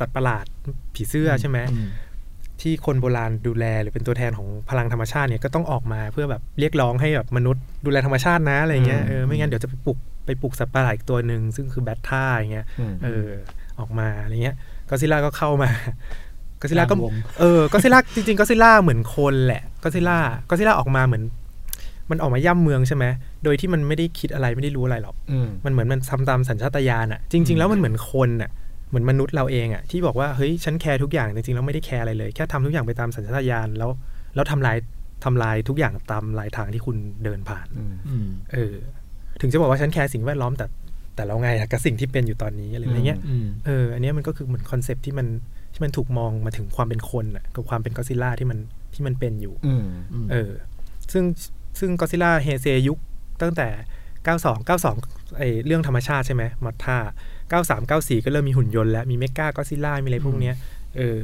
[0.00, 0.44] สัตว์ประหลาด
[0.94, 1.88] ผีเสื้อใช่ไหมอืม
[2.60, 13.28] ที่คนโบราณดูแลหรือเป็นตัวแทนของพลังธรรมชาติเนี่ยก็ต้องออกมาเพื่อแบบเรียกร้องให้แบบมนุษย์ดูแลธรรมชาตินะอะไรเงี้ยอืมเออไม่งั้นเดี๋ยวจะไปปลุกไปปลุกสัตว์ประหลาดอีกตัวหนึ่งซึ่งคือแบทท่าอย่างเงี้ยอืมเออ
[13.78, 14.56] ออกมาอะไรเงี้ย
[14.88, 15.70] ก็ซิล่าก็เข้ามา
[16.62, 20.18] ก็ซิล่าก็กลางวงเออก็ซิล่าจริงๆก็ซิล่าเหมือนคนแหละก็ซิล่า
[20.50, 21.22] ก็อดซิลล่าออกมาเหมือน
[22.10, 23.04] มันออกมาย่ำเมืองใช่ไหม
[23.44, 28.50] โดยที่มันไม่ได้คิดอะไรไม่ได้รู้อะไรหรอกอืมมันเหมือนมันทำตามสัญชาตญาณอะจริง ๆ แล้วมันเหมือนคนอะ
[28.88, 33.90] เหมือนมนุษย์เราเองอะที่บอกว่าเฮ้ยฉัน care ทุกอย่างจริงๆแล้วไม่ได้ care อะไรเลย แค่ทำทุกอย่างไปตามสัญชาตญาณแล้ว
[34.34, 34.76] แล้วทำลาย
[35.24, 38.74] ทำลายทุกอย่างตามรายทางที่คุณเดินผ่านอืมอืมเออ
[39.40, 40.66] ถึงจะบอกว่าฉัน care สิ่งแวดล้อมแต่
[41.16, 45.26] แต่เราไงอะกับสิ่งที่เป็นอยู่ตอนนี้อะไรอย่างเงี้ยอืมเออ อันเนี้ยมันก็คือเหมือน concept ที่มัน
[45.72, 48.58] ที่มันถูกมองมาถึงความเป็นคนอะกับความเป็นก็อดซิลล่าที่มัน
[48.94, 49.84] ที่มันเป็นอยู่อืม
[50.24, 50.50] มเออ
[51.12, 51.24] ซึ่ง
[51.78, 52.98] ซึ่งก็ซิล่าเฮเซยุค
[53.42, 53.68] ตั้งแต่
[54.24, 56.98] 92 92ไอเรื่องธรรมชาติใช่ไหมมอตท่า
[57.50, 60.54] 93 94 ก็เริ่มมีหุ่นยนต์แล้ว มีเมกาก็ซิล่ามีอะไรพวกเนี้ย
[60.96, 61.20] เออ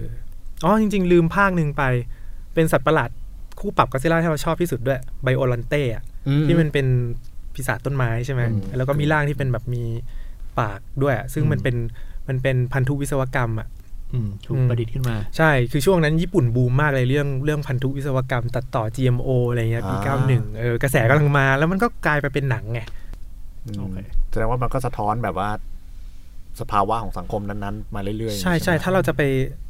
[0.65, 1.83] อ๋อจริง ๆ ลืมภาคหนึ่งไป
[2.55, 3.11] เป็นสัตว์ประหลาด
[3.61, 6.03] คู่ปรับก็ซิล่าที่เราชอบที่สุดด้วยไบโอลันเต้อะ
[6.47, 6.87] ที่มันเป็น
[7.55, 9.83] ปีศาจต้นไม้ใช่ไหมอืมแล้วก็มีร่างที่เป็นแบบมี
[10.59, 11.77] ปากด้วยอะซึ่งมันเป็น
[12.29, 13.78] มันเป็นพันธุวิศวกรรมอะอืม
[14.47, 22.81] ถูกอืมประดิษฐ์ขึ้นมา ใช่คือช่วงนั้นญี่ปุ่นบูมมากเลยเรื่องเรื่องพันธุวิศวกรรมตัดต่อ GMO อะไรเงี้ยปีอ่า91 เออกระแสกำลังมา แล้วมันก็กลายไปเป็นหนังไง
[23.67, 23.97] อืมโอเค
[24.31, 25.51] แสดงว่ามันก็สะท้อนแบบว่า
[26.61, 29.23] สภาวะของสังคมนั้นๆ มาเรื่อยๆ ใช่ใช่ไหมถ้าเราจะไป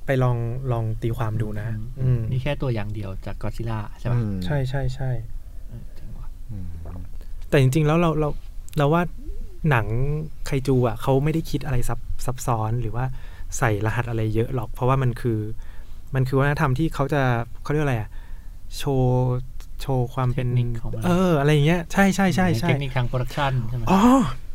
[0.06, 0.36] ไปลอง
[0.72, 1.66] ลองตีความดูนะ
[2.00, 5.10] อืมนี่แค่ตัวอย่างเดียวจากก็ซิล่าใช่อืป่ะมใช่ใช่ใช่
[5.68, 6.66] เออจริงว่ะอืม
[7.48, 8.28] แต่จริงๆแล้วเราเรา
[8.78, 9.02] เราว่า
[9.70, 9.86] หนัง
[10.46, 13.04] ไคจูอะเขาไม่ได้คิดอะไรซับซับซ้อนหรือว่า
[13.58, 15.38] ใส่รหัสอะไรเยอะหรอก เพราะว่ามันคือ
[16.14, 17.22] มันคือวัฒนธรรมที่เขาจะ
[17.62, 18.10] เขาเรียกอะไรอะ
[18.78, 19.38] โชว์
[19.80, 23.98] โชว์ความเป็นเทคนิคของมันเออ อะไรอย่างเงี้ยใช่ใช่ใช่ใช่เทคนิคทาง production ใช่ไหมอ๋อ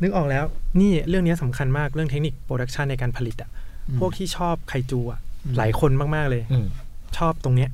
[0.02, 0.44] นึกออกแล้ว
[0.80, 3.50] นี่เรื่องนี้สำคัญมากเรื่องเทคนิค production ในการผลิตอะ
[3.98, 6.66] พวกที่ชอบไคจูอะอืมหลายคนมาก ๆ เลยอืม
[7.18, 7.70] ชอบตรงเนี้ย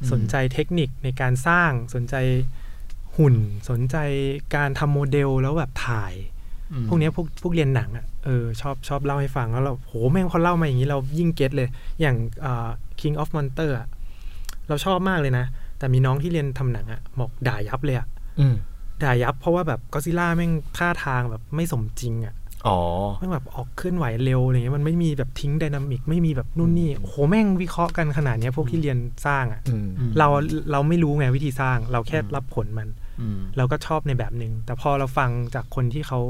[0.00, 2.14] อืมสนใจเทคนิคในการสร้างสนใจ
[3.16, 3.34] หุ่น
[3.70, 3.96] สนใจ
[4.56, 6.14] การทำโมเดลแล้วแบบถ่าย
[6.72, 11.68] อืมพวกเนี้ยพวกพวกเรียนหนังอะ เออชอบชอบเล่าให้ฟังแล้วเราโหแม่งพอเล่ามาอย่างนี้เรายิ่ง get เลย
[12.00, 12.68] อย่างอ่า
[13.00, 13.86] King of Monster อะ
[14.68, 15.46] เราชอบมากเลยนะ
[15.78, 18.06] แต่มีน้องที่เรียนทำหนังอะบอกด่ายับเลยอะ
[18.40, 18.54] อืม
[19.02, 22.34] ด่ายับเพราะว่าแบบก็อดซิลล่าแม่งท่าทางแบบไม่สมจริงอะ
[22.66, 22.78] อ๋อ
[23.18, 30.28] แม่งแบบออกเคลื่อนไหวเร็วอะไรเงี้ยมันไม่มีแบบทิ้ง dynamic ไม่มีแบบนู่นนี่โอ้โหแม่งวิเคราะห์กันขนาดเนี้ยพวกที่เรียนสร้างอะ่ะอืมอืมเรา
[30.72, 32.88] เราไม่รู้ไงวิธีสร้าง เราแค่อืมรับผลมัน
[33.20, 36.20] อืมเราก็ชอบในแบบหนึ่งแต่พอเราฟังจากคนที่เขา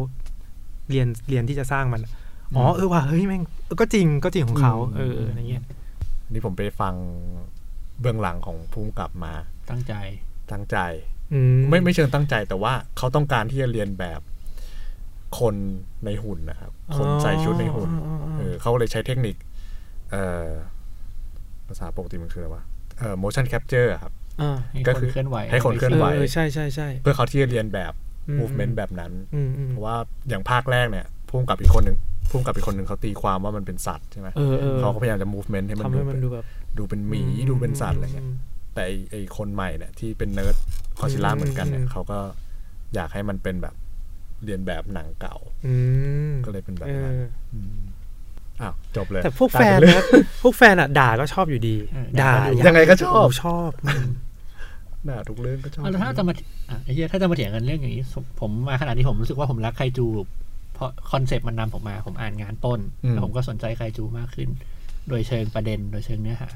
[0.91, 2.03] เรียนเรียนที่จะสร้างมัน
[2.57, 5.65] อ๋อเออว่ะเฮ้ยแม่งเออก็จริงก็จริงของเขาอืมเอออะไรเงี้ย
[6.33, 6.95] นี่ผมไปฟัง
[8.01, 9.33] เบื้องหลังของภูมิกับมา
[9.71, 9.95] ตั้งใจ
[10.53, 10.79] ตั้งใจ
[11.33, 14.21] อืไม่ไม่เชิงตั้งใจแต่ว่าเขาต้องการที่จะเรียนแบบ
[15.39, 15.55] คน
[16.05, 19.37] ในหุ่นนะครับ คนใส่ชุดในหุ่นอ๋ออ๋ออ๋อเออเขาเลยใช้เทคนิค
[20.11, 20.49] เอ่อ
[21.69, 22.63] ภาษาปกติมันคืออะไรวะ
[22.99, 27.93] เอ่อ motion capture อะครับอ่าให้ก็คนคือเคลื่อนไหวให้คนเคลื่อนไหวเออใช่ใช่ใช่เพื่อเขาที่จะเลียนแบบ
[28.29, 29.97] อืม movement แบบนั้นอืมอืมเพราะว่า
[30.29, 31.97] อย่างภาคแรกเนี่ยพุ่มกับอีกคนหนึ่ง
[32.31, 36.45] พุ่มกับอีกคนหนึ่งเขาตีความว่ามันเป็นสัตว์ใช่ไหมเออเออเขาก็พยายามจะ movement ให้มันทำดูให้มันเป็นดูแบบ
[36.79, 38.29] ดูเป็นหมีดูเป็นสัตว์อะไรเงี้ย
[38.75, 40.57] แต่ไอ้ไอคนใหม่เนี่ยที่เป็นเนิร์ด
[40.99, 42.19] ก็อดซิลล่าเหมือนกันเนี่ยอืมเขาก็
[42.95, 43.75] อยากให้มันเป็นแบบ
[44.45, 45.37] เลียนแบบหนังเก่า
[45.67, 45.75] อื
[46.31, 47.15] มก็เลยเป็นแบบเอนั้น
[47.55, 47.79] อม
[48.63, 50.05] อ้าวจบเลยแต่พวกแฟนกลายเป็เรื่องนะ
[50.43, 54.07] พวกแฟนอะด่าก็ชอบอยู่ดีเออด่าด่าก็ดูยังไงก็ชอบโชอบอืม
[55.09, 56.35] ด่าทุกเรื่องก็ชอบอะแล้วถ้าจะมา
[56.71, 60.07] อะไอ้เหี้ยถ้าจะมาเถียงกันเรื่องอย่างนี้ผมผมมาขนาดนี้ผมรู้สึกว่าผมรักไคจู
[60.75, 62.81] เพราะคอนเซปต์มันนำผมมา ผมอ่านงานต้น
[63.11, 64.49] แล้วผมก็สนใจไคจูมากขึ้น
[65.09, 66.49] โดยเชิงประเด็น โดยเชิงเนื้อหา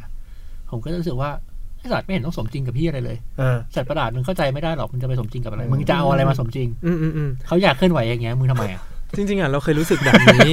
[0.70, 1.30] ผมก็รู้สึกว่า
[1.78, 8.82] ไอ้สัตว์ไม่เห็นต้องสมจริงกับพี่อะไรเลยเออสัตว์ประหลาดมึงเข้าใจไม่ได้หรอกมึงจะไปสมจริงกับอะไร มึงจะเอาอะไรมาสมจริง อืมอืมอืมเขาอยากเคลื่อนไหวอย่างเงี้ยมึงทำไมอะ
[9.16, 10.50] จริงๆอะเราเคยรู้สึกแบบนี้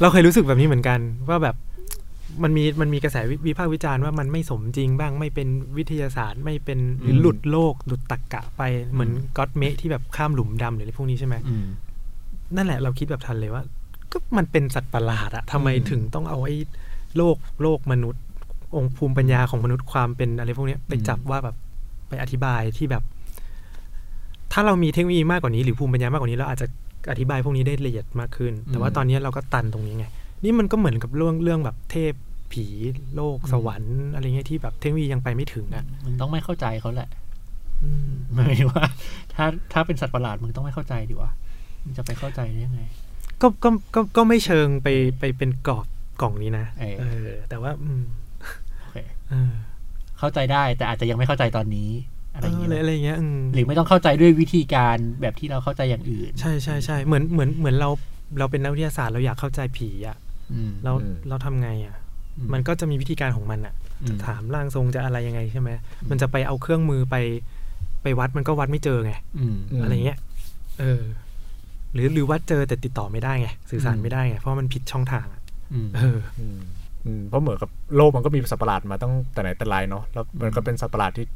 [0.00, 0.98] เราเคยรู้สึกแบบนี้เหมือนกัน
[1.28, 1.56] ว่าแบบ
[2.42, 11.66] มันมีมันมีกระแสวิวิพากษ์วิจารณ์ว่ามันไม่สมจริงบ้างไม่เป็นวิทยาศาสตร์ ไม่เป็นหรือหลุดโลกหลุดตรรกกะไปเหมือนก็อตเมะที่แบบข้ามหลุมดำหรืออะไรพวกนี้ใช่ไหมอืม
[12.56, 13.62] นั่นแหละเราคิดแบบทันเลยว่า
[14.12, 16.56] ก็มันเป็นสัตว์ประหลาดอะทำไมอืมถึงต้องเอาไอ้
[17.16, 18.22] โลกโลกมนุษย์
[18.76, 21.56] องค์ภูมิปัญญาของมนุษย์ความเป็นอะไรพวกเนี้ยไปจับว่าแบบ
[22.08, 23.02] ไปอธิบายที่แบบ
[24.52, 26.66] ถ้าเรามีเทคโนโลยีมากกว่านี้หรือภูมิปัญญามากกว่านี้เราอาจจะ
[27.10, 30.06] อธิบายพวกนี้ได้ละเอียดมากขึ้น แต่ว่าอืมตอนนี้เราก็ตันตรงนี้ไง
[30.44, 32.12] นี่มันก็เหมือนกับเรื่องเรื่องแบบเทพ
[32.52, 32.66] ผี
[33.16, 37.08] โลกสวรรค์อะไรเงี้ยที่แบบเทคโนโลยียังไปไม่ถึงอะมึงต้องไม่เข้าใจเขาแหละ
[37.82, 38.84] อืมหมายถึงว่า
[39.34, 41.30] ถ้าถ้าเป็นสัตว์ประหลาดมึงต้องไม่เข้าใจดีวะ
[41.84, 42.80] มึงจะไปเข้าใจได้ยังไง
[43.40, 45.86] ก็ก็ก็ก็ไม่เชิงไปไปเป็นกรอบ
[46.22, 48.04] กล่องนี้นะเออเออแต่ว่า อืม
[48.80, 48.96] โอเค
[49.30, 49.52] เออ
[50.18, 51.90] เข้าใจได้ แต่อาจจะยังไม่เข้าใจตอนนี้
[52.34, 57.90] อะไรอย่างเอเงี้ออะไรยอะไรเงี้ยอืมหรือไม่ต้องเข้าใจด้วยวิธีการแบบที่เราเข้าใจอย่างอื่น ใช่ใช่ใช่เหมือนเหมือนเหมือนเรา
[58.38, 60.16] เราเป็นนักวิทยาศาสตร์เราอยากเข้าใจผีอะ
[60.52, 61.96] อืมเราอืมเราทำไงอะ
[62.38, 65.70] อืมันก็จะมีวิธีการของมันอะอืจะถามร่างทรงจะอะไรยังไงใช่ไหม
[66.10, 67.16] มันจะไปเอาเครื่องมือไป
[68.02, 70.18] ไปวัดมันก็วัดไม่เจอไงอืมอืมอะไรเงี้ย
[70.80, 71.02] เออ
[71.94, 76.60] หรือหรือวัดเจอแต่ติดต่อไม่ได้ไงสื่อสารอืมไม่ได้ไงเพราะมันผิดช่องทางอะอืมเอออืม
[77.06, 81.26] อืมเพราะเหมือนกับโลกมันก็มีสัตว์ประหลาดมาตั้งแต่ไหนแต่ไรเนาะแล้วมันก็เป็นสัตว์ประหลาดที่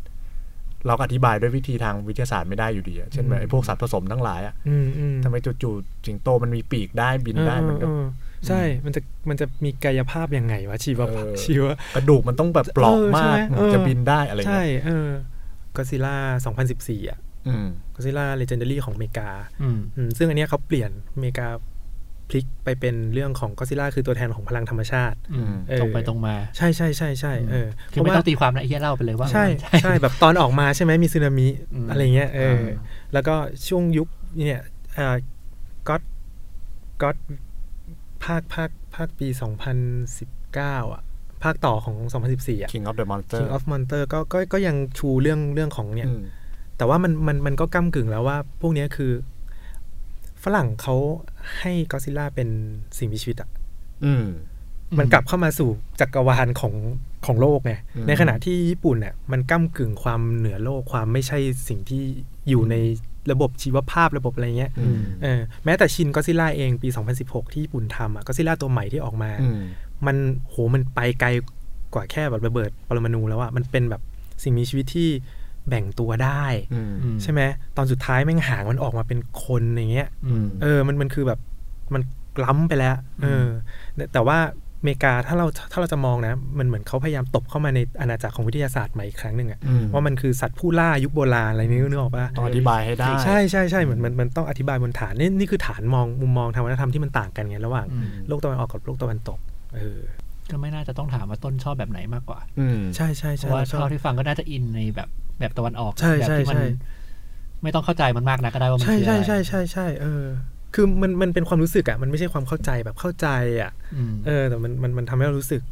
[0.87, 8.05] เราก็อธิบายด้วยวิธีทางวิทยาศาสตร์ไม่ได้อยู่ดีอะเช่นแบบไอ้พวกสัตว์ผสมทั้งหลายอะอืมอืมทำไมจู่ๆสิงโตมันมีปีกได้บินได้มันก็เออเออ
[8.49, 15.09] ใช่มันจะมันจะมีกายภาพยังไงวะชีวเอภาพอชีวกระดูกมันต้องแบบเปลอกเออมากใช่ไหมมันเออจะบินได้อะไรใช่เงี้ยเออ
[15.77, 16.17] ก็ซิล่า
[16.59, 19.29] 2014 อะอืมก็ซิล่าเลเจนดารี่ของอเมริกา
[19.63, 21.49] อืมอืมซึ่งอันเนี้ยเขาเปลี่ยนอเมริกา
[22.29, 29.47] พลิกไปเป็นเรื่องของก็ซิล่าคือตัวแทนของพลังธรรมชาติอืมเออตรงไปตรงมา ใช่ใช่ใช่ใช่เออคือเพไม่ราะว่าต้องตีความนะไอ้เหี้ยเล่าไปเลยว่า ใช่
[29.83, 32.65] ใช่แบบตอนออกมาใช่ไหมมีสึนามิอืมอะไรเงี้ยเอออม
[33.13, 33.35] แล้วก็
[33.69, 34.09] ช่วงยุค
[34.47, 34.63] เนี่ย
[34.95, 35.17] เอ่อ
[35.89, 35.95] ก็
[37.03, 37.09] ก็
[38.25, 39.29] ภาคภาคภาคปี
[40.11, 41.03] 2019 อะ
[41.43, 41.97] ภาคต่อของ
[42.31, 46.23] 2014 อะ King of the Monster King of Monster ก็ก็ก็ยังชูเรื่องเรื่องของเนี่ยอืม
[46.77, 49.13] แต่ว่ามันมันมันก็ก้ากึ่งแล้วว่า พวกเนี้ยคือ
[50.45, 50.97] ฝรั่งเขา
[51.59, 52.49] ให้ก็ซิล่าเป็น
[52.99, 53.49] สิ่งมีชีวิตอะ
[54.05, 54.25] อืม
[54.99, 56.75] มันกลับเข้ามาสู่จักรวาลของ
[57.27, 62.03] ของโลกไงอืมในขณะที่ญี่ปุ่นเนี่ยมันก้ากึ่งความเหนือโลกความไม่ใช่สิ่งที่
[62.49, 62.77] อยู่ใน
[63.33, 66.89] ระบบชีวภาพระบบอะไรเงี้ยอืมเออแม้แต่ชินก็ซิล่าเองปี
[67.21, 69.59] 2016 ที่ญี่ปุ่นทำอะก็ซิล่าตัวใหม่ที่ออกมาอืม
[70.07, 70.17] มัน
[70.49, 71.29] โหมันไปไกล
[71.95, 74.03] กว่าแค่แบบระเบิดปรมาณูแล้วอะมันเป็นแบบ
[74.43, 75.09] สิ่งมีชีวิตที่
[75.69, 77.41] แบ่งตัวได้อืมอืมใช่ไหม
[77.77, 81.41] ตอนสุดท้ายแม่งหางมันออกมาเป็นคนอย่างเงี้ยอืมเออมันมันคือแบบ
[81.95, 82.03] มัน
[82.45, 83.47] ล้ำไปแล้วเออ
[84.13, 84.39] แต่ว่า
[84.70, 99.39] อ เมริกาถ้าเราถ้าเราจะมองนะ มันเหมือนเขาพยายามตบเข้ามาในอาณาจักรของวิทยาศาสตร์ใหม่อีกครั้งหนึ่งอะอืมว่ามันคือสัตว์ผู้ล่ายุคโบราณอะไรนี้นึกออกปะต้องอธิบายให้ได้ ใช่ใช่ใช่เหมือนมันมันต้องอธิบายบนฐานนี่นี่คือฐานมองมุมมองทางวัฒนธรรมที่มันต่างกันไงระหว่างอืมโลกตะวันออกกับโลกตะวันตก
[99.77, 100.01] เออ
[100.51, 105.09] ก็ไม่น่าจะต้องถามว่าต้นชอบแบบไหนมากกว่าอืมใช่ใช่เพใช่ราะว่าเราชอบเท่าที่ฟังก็น่าจะอินในแบบ
[105.41, 106.65] แบบตะวันออกใช่แบบใช่ที่มัใช่
[107.63, 110.25] ไม่ต้องเข้าใจมันมากนะก็ได้ว่ามันใช่คือใช่อะไรใช่ใช่ใช่เออ
[110.75, 113.29] คือมันมันเป็นความรู้สึกอะมันไม่ใช่ความเข้าใจแบบเข้าใจ
[113.61, 115.63] อะอืมเออ แต่มันมันมันทำให้เรารู้สึก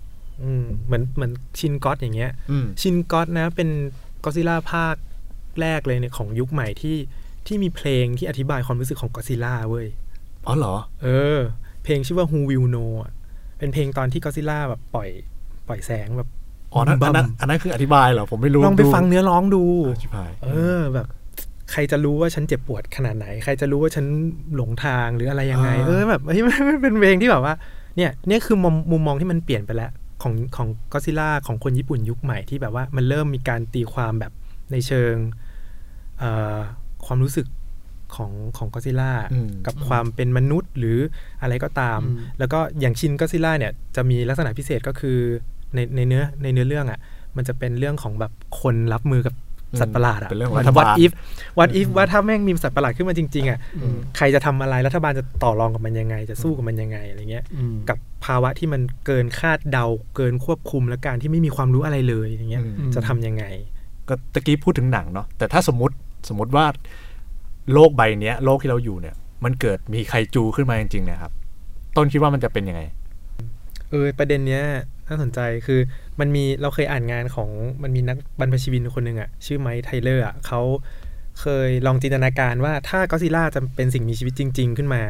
[0.42, 3.68] อืมเหมือนเหมือนชินก็อตอย่างเงี้ยอืมชินก็อตนะ เป็น
[4.24, 4.94] ก็ซิล่าภาค
[5.60, 6.96] แรกเลยเนี่ยของยุคใหม่ที่
[7.46, 9.86] ที่มีเพลงที่อธิบายความรู้สึกของก็ซิล่าเว้ย
[10.46, 11.38] อ๋อเหรอ เออ
[11.84, 13.12] เพลงชื่อว่า Who Will Know อะ
[13.58, 15.08] เป็นเพลงตอนที่ก็ซิล่าแบบปล่อย
[15.68, 16.28] ปล่อยแสงแบบ
[16.72, 21.06] อ๋อนั่นอันนั้นบัมอันนั้นคืออธิบายเหรอ ผมไม่รู้ลองไปดูฟังเนื้อร้องดูอะชิบหายเออแบบ
[21.70, 24.06] ใครจะรู้ว่าฉันเจ็บปวดขนาดไหน ใครจะรู้ว่าฉัน
[24.54, 27.54] หลงทางหรืออะไรยังไงอ่าเออแบบเฮ้ยมันเป็นเพลงที่แบบว่า
[27.96, 29.90] เนี่ยเนี่ยคือมุมมุมมองที่มันเปลี่ยนไปแล้ว
[30.22, 34.32] ของของก็ซิล่าของคนญี่ปุ่นยุคใหม่ที่แบบว่ามันเริ่มมีการตีความแบบ
[34.72, 35.14] ในเชิง
[36.18, 36.58] เอ่อ
[37.06, 37.46] ความรู้สึก
[38.14, 40.98] ของของก็ซิล่าอืมกับความเป็นมนุษย์หรือ
[41.42, 45.18] อะไรก็ตามอืมแล้วก็อย่างชินก็ซิล่าเนี่ยจะมีลักษณะพิเศษก็คือ
[45.74, 46.98] ในในเนื้อในเนื้อเรื่องอะ่ะ
[47.36, 49.34] มันจะเป็นเรื่องของแบบคนรับมือกับ
[49.80, 51.12] สัตว์ประหลาดอะเป็นเรื่องมัรัฐบาล what if
[51.58, 63.44] what if ว่าถ้าแม่งมีสัตว์ประหลาดขึ้นมาจริงๆอะ่ะอืมใครจะทำอะไรรัฐบาลจะต่อรองกับมันยังไง จะสู้กับมันยังไงอะไรเงี้ยอืมกับภาวะที่มันเกินคาดเดา เกินควบคุมและการที่ไม่มีความรู้อะไรเลยอย่างเงี้ยอืมจะทำยังไง
[64.08, 65.94] ก็ตะกี้พูดถึงหนังเนาะแต่ถ้าสมมติ
[66.28, 66.64] สมมติว่า
[67.72, 71.32] โลกใบเนี้ย โลกที่เราอยู่เนี่ย มันเกิดมีไคจูขึ้นมาจริงๆเนี่ยครับ
[71.96, 72.82] ต้นคิดว่ามันจะเป็นยังไง
[73.90, 74.62] เออประเด็นเนี้ย
[75.08, 75.80] น่าสนใจคือ
[76.20, 77.50] มันมีเราเคยอ่านงานของ
[77.82, 80.60] มันมีนักบรรพชีวินคนหนึ่งอะชื่อไมค์ไทเลอร์อะเขา
[81.40, 85.00] เคยลองจินตนาการว่าถ้าก็อดซิลล่าจะเป็นสิ่งมีชีวิตจริง ๆ ขึ้นมา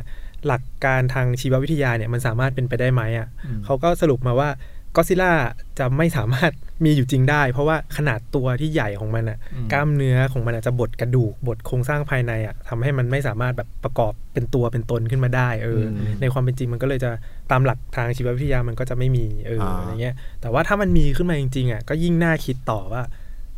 [0.47, 4.49] หลักการทางชีววิทยาเนี่ยมันสามารถเป็นไปได้ไหมอะอืมเขาก็สรุปมาว่า
[4.97, 5.33] ก็ซิล่า
[5.79, 6.53] จะไม่สามารถ
[6.85, 17.11] มีอยู่จริงได้ เพราะว่าขนาดตัวที่ใหญ่ของมันอะอืมกล้ามเนื้อของมันอะจะบดกระดูกบดโครงสร้างภายในอะทำให้มันไม่สามารถแบบประกอบเป็นตัวเป็นตนขึ้นมาได้เอออมในความเป็นจริงมันก็เลยจะ
[17.51, 23.03] ตามหลักทางชีววิทยามันก็จะไม่มีเอออ่าอะไรเงี้ย แต่ว่าถ้ามันมีขึ้นมาจริงๆอะก็ยิ่งน่าคิดต่อว่า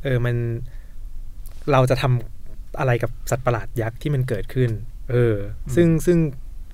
[0.04, 0.36] เออมัน
[1.72, 4.70] เราจะทำอะไรกับสัตว์ประหลาดยักษ์ที่มันเกิดขึ้น
[5.10, 5.36] เออ
[5.74, 6.18] ซึ่งซึ่ง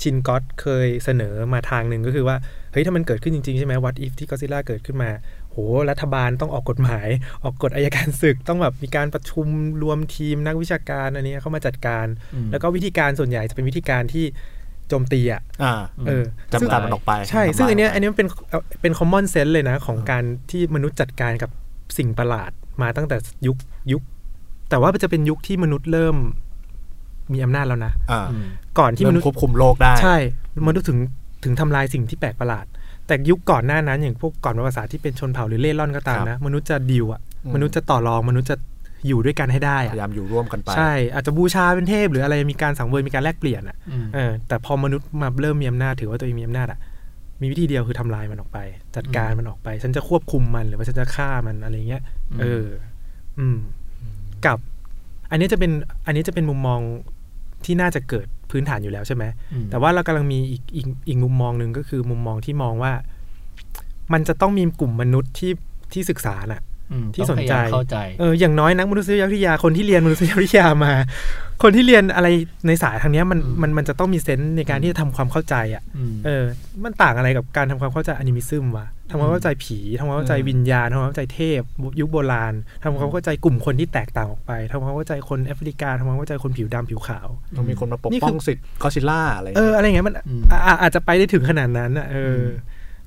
[0.02, 2.36] ชินก็อตเคยเสนอมาทางหนึ่งก็คือว่า
[2.72, 5.10] เฮ้ย ถ้ามันเกิดขึ้นจริง ๆ ใช่ไหมวัดอีฟที่ก็ซิล่าเกิดขึ้นมา
[5.56, 7.08] โหรัฐบาลต้องออกกฎหมาย
[7.44, 9.46] ออกกฎอายการศึกต้องแบบมีการประชุม
[9.82, 14.24] รวมทีมนักวิชาการอันเนี้ยเข้ามาจัดการอืมแล้วก็วิธีการส่วนใหญ่จะเป็นวิธีการที่
[14.88, 15.74] โจมตีอะอ่า
[16.06, 21.50] เออจำกัดมันออกไป ใช่ ซึ่งอันเนี้ยอันเนี้ยมันเป็นเอ่อเป็น common sense เลยนะ ของการที่มนุษย์จัดการกับ
[21.98, 22.50] สิ่งประหลาด
[22.82, 23.16] มาตั้งแต่
[23.46, 23.56] ยุค
[23.92, 24.02] ยุค
[24.70, 26.16] แต่ว่ามันจะเป็นยุคที่มนุษย์เริ่ม
[27.32, 28.46] มีอำนาจแล้วนะอ่าอืม
[28.78, 30.16] ก่อนที่มเริ่นุมษย์ควบคุมโลกได้ ใช่
[30.68, 30.98] มนุษย์ถึง
[31.44, 32.66] ถึงทำลายสิ่งที่แปลกประหลาด
[33.06, 38.56] แต่ยุคก่อนหน้านั้นอย่างพวกก่อนประวัติศาสตร์ที่เป็นชนเผ่าหรือเล่ร่อนก็ตามครับนะมนุษย์จะดิวอะอืมมนุษย์จะต่อรองมนุษย์จะ
[39.08, 46.78] อยู่ด้วยกันให้ได้พอะยายามอยู่ร่วมกันไปใช่อาจจะบูชาเป็นเทพ หรืออะไรมีการสังเวยมีการแลกเปลี่ยนอะอืมเออแต่พอมนุษย์มาเริ่มมีอำนาจถือว่าตัวเองมีอำนาจอะ
[47.40, 48.58] มีวิธีเดียวคือทำลายมันออกไป
[48.96, 52.02] จัดการมันออกไป ฉันจะควบคุมมันหรือว่าฉันจะฆ่ามันอะไรเงี้ย
[52.40, 52.66] เออ
[53.38, 53.56] อืม
[54.46, 54.58] กับ
[55.30, 55.72] อันนี้จะเป็น
[56.06, 56.80] อันนี้จะเป็นมุมมอง
[57.66, 62.92] ที่น่าจะเกิดพื้นฐานอยู่แล้วใช่ไหมอืมแต่ว่าเรากำลังมีอีกอีกอีกมุมมองหนึ่งก็คือมุมมองที่มองว่า
[64.12, 65.52] มันจะต้องมีกลุ่มมนุษย์ที่
[65.92, 66.75] ที่ศึกษาน่ะอืม
[67.14, 70.92] ที่สนใจต้องพยายามเข้าใจเอออย่างน้อยนักมนุษยวิทยาคนที่เรียนมนุษยวิทยามา
[71.62, 72.28] คนที่เรียนอะไร
[72.66, 76.44] ในสายทางเนี้ยมันอืมมันมันจะต้องมีเซนส์ในการที่จะทำความเข้าใจอะอืมเออ
[76.84, 81.60] มันต่างอะไรกับการทำความเข้าใจอนิมิซึมวะทำความเข้าใจผีทำความเข้าใจอืมวิญญาณทำความเข้าใจเทพ
[82.00, 92.48] ยุคโบราณทำความเข้าใจกลุ่มคนที่แตกต่างออกไปทำความเข้าใจคนแอฟริกาทำความเข้าใจคนผิวดำผิวขาวต้องมีคนมาปกนี่ป้คือองสิทธิ์กอซิล่าอะไรเอออะไรอย่างเงี้ยมันอืมอะอะอาจจะไปได้ถึงขนาดนั้นอะเอออม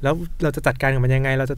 [0.04, 0.14] แล้ว
[0.44, 1.56] เราจะจัดการกับมันยังไง เราจะ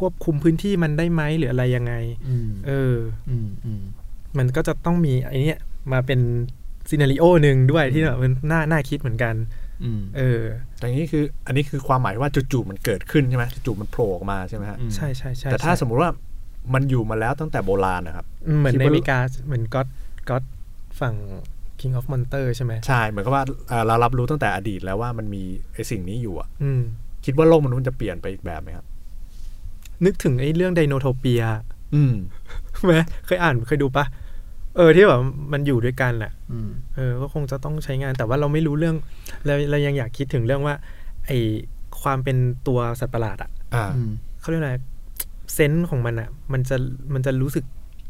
[0.00, 1.94] ควบคุมพื้นที่มันได้ไหมหรืออะไรยังไง
[2.28, 2.96] อืมเออ
[3.30, 3.82] อืมอืม
[4.38, 5.60] มันก็จะต้องมีไอเนี้ย
[5.92, 6.20] มาเป็น
[6.88, 9.34] ซีนารีโอหนึ่งด้วยที่แบบมันน่าน่าคิดเหมือนกัน
[9.84, 10.42] อืมเออ
[10.78, 16.10] แต่อย่างนี้คืออันนี้คือความหมายว่าจู่ๆมันเกิดขึ้นใช่ไหมจู่ๆมันโผล่ออกมาใช่ไหมฮะอืมใช่ใช่ใช่แต่ถ้าใช่สมมุติว่า
[16.74, 18.26] มันอยู่มาแล้วตั้งแต่โบราณนะครับ
[18.58, 19.80] เหมือนคิดในว่าอเมริกาเหมือนก็
[20.30, 20.36] ก็
[21.00, 21.14] ฝั่ง
[21.80, 26.82] King of Monster ใช่ไหมใช่ เหมือนกับว่าเอ่อเรารับรู้ตั้งแต่อดีตแล้วว่ามันมีไอ้สิ่งนี้อยู่อะอืม
[27.24, 28.86] คิดว่าโลกมนุษย์มันจะเปลี่ยนไปอีกแบบไหมครับ
[30.04, 31.42] นึกถึงไอ้เรื่องไดโนโทเปีย
[31.94, 32.14] อืม
[32.86, 32.94] ไหม
[33.26, 34.04] เคยอ่านเคยดูปะ
[34.76, 35.20] เออที่แบบ
[35.52, 38.96] มันอยู่ด้วยกันแหละอืมเออก็คงจะต้องใช้งานแต่ว่าเราไม่รู้เรื่อง
[39.46, 40.74] เราเรายังอยากคิดถึงเรื่องว่า
[41.26, 41.30] ไอ
[42.02, 44.74] ความเป็นตัวสัตว์ประหลาดอะอ่าอืมเขาเรียกอะไร
[45.54, 46.76] เซนส์ของมันอะมันจะ
[47.14, 47.64] มันจะรู้สึก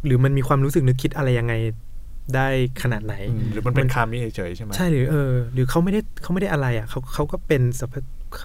[0.06, 1.54] หรือมันมีความรู้สึกนึกคิดอะไรยังไง
[2.34, 2.46] ได้
[2.82, 8.02] ขนาดไหนอืมหรือมันเป็นคำนี้เฉยๆใช่ไหมใช่หรือเออ หรือเขาไม่ได้เขาไม่ได้อะไรอะเขาเขาก็เป็นสภาพ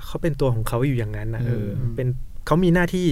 [0.08, 2.08] เขาเป็นตัวของเขาอยู่อย่างนั้นนะเอออมเป็น
[2.46, 3.08] เขามีหน้าที่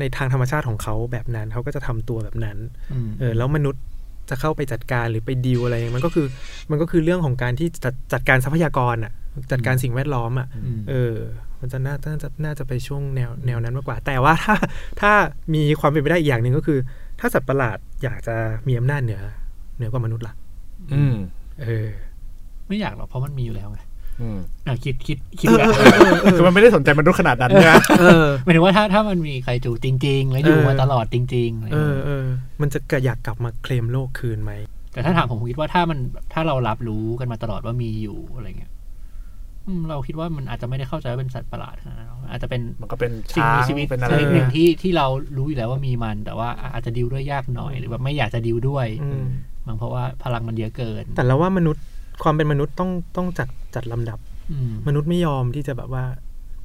[0.00, 2.58] ในทางธรรมชาติของเขาแบบนั้นเขาก็จะทำตัวแบบนั้น
[2.92, 3.82] อืมเออแล้วมนุษย์
[4.30, 6.26] จะเข้าไปจัดการหรือไปดีลอะไรมันก็คือ
[6.70, 9.12] มันก็คือเรื่องของการที่จัดจัดการทรัพยากรอะ
[9.52, 11.16] จัดการสิ่งแวดล้อมอะอืมเออ
[11.60, 14.54] มันจะน่าน่าจะน่าจะไปช่วงแนวแนวนั้นมากกว่า แต่ว่าถ้า
[15.00, 15.12] ถ้า
[15.54, 16.78] มีความเป็นไปได้อีกอย่างหนึ่งก็คือ
[17.20, 18.36] ถ้าสัตว์ประหลาดอยากจะ
[18.68, 19.22] มีอำนาจเหนือ
[19.76, 20.34] เหนือกว่ามนุษย์ล่ะ
[20.92, 21.14] อืม
[21.62, 21.88] เออ
[22.68, 23.80] ไม่อยากหรอกเพราะมันมีอยู่แล้วไง
[24.22, 25.66] อืมอะคิดคิดคิดแบบ
[26.32, 32.26] คือมันไม่ได้สนใจมนุษย์ขนาดนั้นนะเออหมายถึงว่าถ้าถ้ามันมีใครจูจริง ๆ แล้วอยู่เออมาตลอดจริงๆอะไรเอเงี้อยเออ
[32.60, 34.52] มันจะกระอยากกลับมาเคลมโลกคืนไหม
[34.92, 35.98] แต่ถ้าถามผมผมคิดว่าถ้ามัน
[36.32, 38.72] ถ้าเรารับรู้กันมาตลอดว่ามีอยู่อะไรเงี้ย
[39.66, 45.06] อืมเราคิดว่ามันอาจจะไม่ได้เข้าใจว่าเป็นสัตว์ประหลาดขนาดนั้นหรอกอาจจะเป็นมันก็เป็นสิ่งช้างมีชีวิตเป็นอะไรชนิดหนึ่งที่ที่เรา
[45.36, 49.26] รู้อยู่แล้วว่ามีมัน แต่ว่าอาจจะดิวด้วยยากหน่อยหรือแบบไม่อยากจะดิวด้วยอืม
[49.66, 51.84] บางเพราะว่าพลังมันเยอะเกิน แต่เราว่ามนุษย์
[52.22, 54.18] ความเป็นมนุษย์ต้องต้องจัดจัดลำดับ
[54.52, 56.04] อืมมนุษย์ไม่ยอมที่จะแบบว่า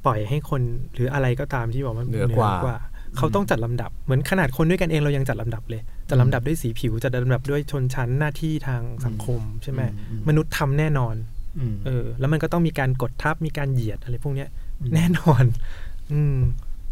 [0.04, 0.62] ปล่อยให้คน
[0.94, 2.78] หรืออะไรก็ตามที่บอกว่าเหนือกว่า
[3.16, 11.14] เขาต้องจัดลำดับเหมือนขนาดคนด้วยกันเองเรายังจัดลำดับเลย จัดลำดับด้วยสีผิว จัดลำดับด้วยชนชั้นหน้าที่ทางสังคมใช่ไหมอืมมนุษย์ทำแน่นอน
[11.58, 14.48] อืมเออ แล้วมันก็ต้องมีการกดทับมีการเหยียดอะไรพวกเนี้ย
[14.80, 15.44] อืมแน่นอน
[16.12, 16.36] อืม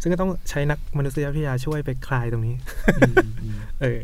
[0.01, 2.57] ซึ่งก็ต้องใช้นักมนุษยวิทยาช่วยไปคลายตรงนี้
[2.99, 4.01] อืมอืมเออ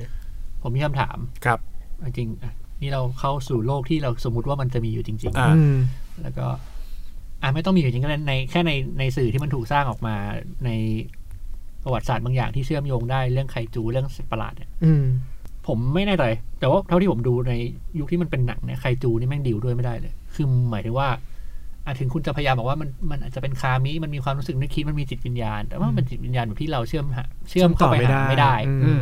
[0.62, 1.59] ผมมีคำถามครับ
[2.05, 2.53] จริงๆอะ
[2.83, 6.47] นี่เราเข้าสู่โลกที่เราสมมติว่ามันจะมีอยู่จริงอ่าอืมๆแล้วก็
[7.43, 10.14] อะไม่ต้องมีอยู่จริงก็ได้ในแค่ในในสื่อที่มันถูกสร้างออกมา
[10.64, 10.70] ใน
[11.85, 15.05] ประวัติศาสตร์บางอย่างที่เชื่อมโยงได้เรื่องไคจูเรื่องสัตว์ประหลาดเนี่ยอืม
[15.66, 16.24] ผมไม่แน่ใจ
[16.61, 17.53] แต่ว่าเท่าที่ผมดูใน
[17.99, 21.09] ยุคที่มันเป็นหนังเนี่ยไคจูนี่แม่งดิวด้วยไม่ได้เลย คือหมายถึงว่า
[21.85, 28.55] อาถึงคุณจะพยายามบอกว่ามันมันอาจจะเป็นคามิมันมีความรู้สึกนึกคิดมันมีจิตวิญญาณ แต่ว่ามันเป็นจิตวิญญาณแบบที่เราเชื่อมหาเชื่อมเข้าไปหาไม่ได้
[28.85, 28.93] อื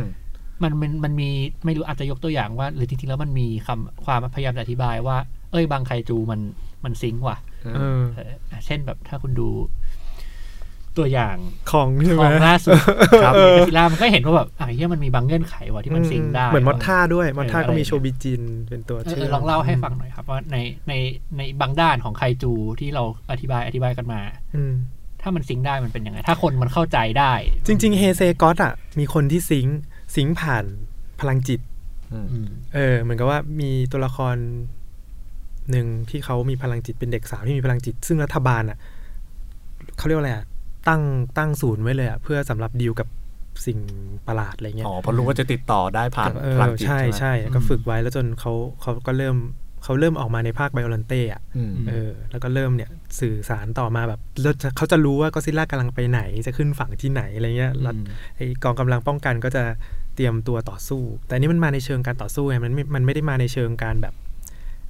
[0.61, 1.29] มอืมมันมันมันมี
[1.65, 5.17] ไม่รู้อาจจะยกตัวอย่างว่า หรือจริงๆแล้วมันมีคำความพยายามจะอธิบายว่า
[5.51, 6.39] เอ้ยบางไคจูมัน
[6.83, 7.37] มันซิงค์ว่ะ
[7.75, 9.49] เออเออเช่นแบบถ้าคุณดู
[10.97, 11.35] ตัวอย่าง
[11.71, 12.79] ของใช่ขไหมองล่าสุด
[13.23, 20.57] ครับเอซิล่ามันก็เห็นว่าแบบอะเฮียมันมีบางเงื่อนไขว่ะที่มันซิงค์ได้ เหมือนมอตท่าด้วยมอตท่าเออก็มีอะไรโชบิจินเป็นตัวเออชื่เออลองเล่าให้ฟังหน่อยครับ ว่าใน
[20.87, 20.93] ใน
[21.37, 24.21] ในบางด้านของไคจูที่เราอธิบายอธิบายกันมา
[24.55, 24.73] อืม
[25.21, 27.33] ถ้ามันซิงค์ได้มันเป็นยังไง ถ้าคนมันเข้าใจได้
[27.67, 29.67] จริง ๆ เฮเซกอตอะมีคนที่ซิง
[30.09, 30.65] ค์ซิงค์ผ่าน
[31.19, 31.59] พลังจิต
[32.13, 34.35] อืมอืมเออ เหมือนกับว่ามีตัวละคร
[35.71, 38.77] หนึ่งที่เขามีพลังจิตเป็นเด็กสาวที่มีพลังจิต ซึ่งรัฐบาลอะ
[39.97, 40.45] เขาเรียกว่าอะไรอะ
[40.87, 41.01] ตั้ง
[41.37, 43.07] ตั้งศูนย์ไว้เลยอะเพื่อสำหรับดีลกับ
[43.65, 43.79] สิ่ง
[44.27, 49.35] ประหลาดอะไรเงี้ยอ๋อเพราะรู้ว่าจะติดต่อได้ผ่านเอพอลังจิตใช่ใช่ไหมใช่แล้วก็ฝึกไว้แล้วจนเขาเขาก็เริ่ม
[49.83, 52.89] เขาเริ่มออกมาในภาคไบโอลันเต้อะอืมเออ แล้วก็เริ่มเนี่ย
[53.19, 58.05] สื่อสารต่อมาแบบแล้วจะเขาจะรู้ว่าก็ซิล่ากำลังไปไหนจะขึ้นฝั่งที่ไหนอะไรเงี้ยแล้วอืม
[58.35, 59.63] ไอกองกำลังป้องกันก็จะ
[60.19, 64.13] เตรียมตัวต่อสู้ แต่อันนี่มันมาในเชิงการต่อสู้ไงมันไม่มันไม่ได้มาในเชิงการแบบ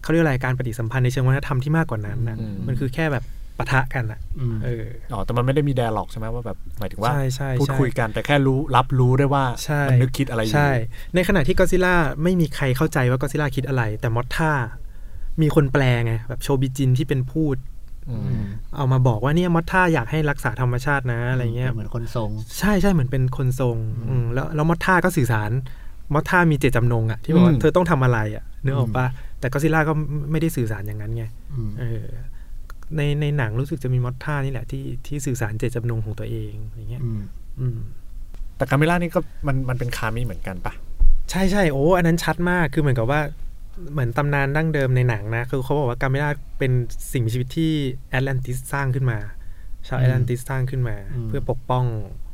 [0.01, 3.23] เขาเรียกอะไรการปฏิสัมพันธ์ในเชิงวัฒนธรรมที่มากกว่านั้นนะอืมมันคือแค่แบบ
[3.57, 10.69] ปะทะกันอะอืมเอออ๋อแต่มันไม่ได้มี dialogue ใช่ไหมว่าแบบหมายถึงว่าใช่ใช่พูดใช่คุยกันแต่แค่รู้รับรู้ได้ว่าใช่มันนึกคิดอะไรอยู่ใช่
[11.15, 14.51] ในขณะที่ก็อดซิลล่าไม่มีใครเข้าใจว่าก็อดซิลล่าคิดอะไร แต่มอธร่า
[15.41, 17.78] มีคนแปลไงแบบโชบิจินที่เป็นพูดอืมอืม
[18.75, 22.29] เอามาบอกว่าเนี่ยมอตท่าอยากให้รักษาธรรมชาตินะอะไรเงี้ยเหมือนคนทรง
[22.59, 25.51] ใช่ใช่เหมือนเป็นคนทรงอืมอืมแล้วแล้วมอตท่าก็สื่อสาร
[26.13, 29.05] มอตท่ามีเจตจำนงอะที่บอกว่าอืมเธอต้องทำอะไรอะนึกออกปะ
[29.39, 29.93] แต่ก็ซิล่าก็
[30.31, 32.05] ไม่ได้สื่อสารอย่างนั้นไงอืมเออ
[32.97, 37.21] ในในหนังรู้สึกจะมีมอตท่านี่แหละที่ที่สื่อสารเจตจำนงของตัวเองอย่างเงี้ยอืม
[37.59, 37.77] อืม
[38.57, 40.73] แต่คาเมล่านี่ก็มันมันเป็นคามิเหมือนกันปะ
[41.31, 43.21] ใช่ใช่โอ้อันนั้นชัดมากคือเหมือนกับว่า
[43.91, 46.71] เหมือนตำนานดั้งเดิมในหนังนะ คือเขาบอกว่ากาเมล่าเป็น
[47.11, 47.71] สิ่งมีชีวิตที่
[48.09, 49.19] แอตแลนติสสร้างขึ้นมา
[49.87, 51.85] ชาวอืมแอตแลนติสสร้างขึ้นมาอืมเพื่อปกป้อง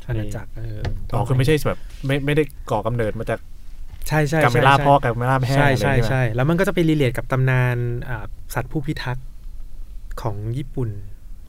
[0.01, 0.81] ใช่อาณาจักรเออ
[1.13, 3.39] อ๋อคือไม่ใช่แบบไม่ไม่ได้ก่อกำเนิดมาจาก
[4.07, 7.77] ใช่ใช่กาเมล่าใช่พ่อกาเมล่าแม่ใช่อะไรใช่อย่างเงี้ยใช่แล้วมันก็จะไป relate กับตำนาน
[8.09, 9.27] อ่าสัตว์ผู้พิทักษ์
[10.21, 10.89] ของญี่ปุ่น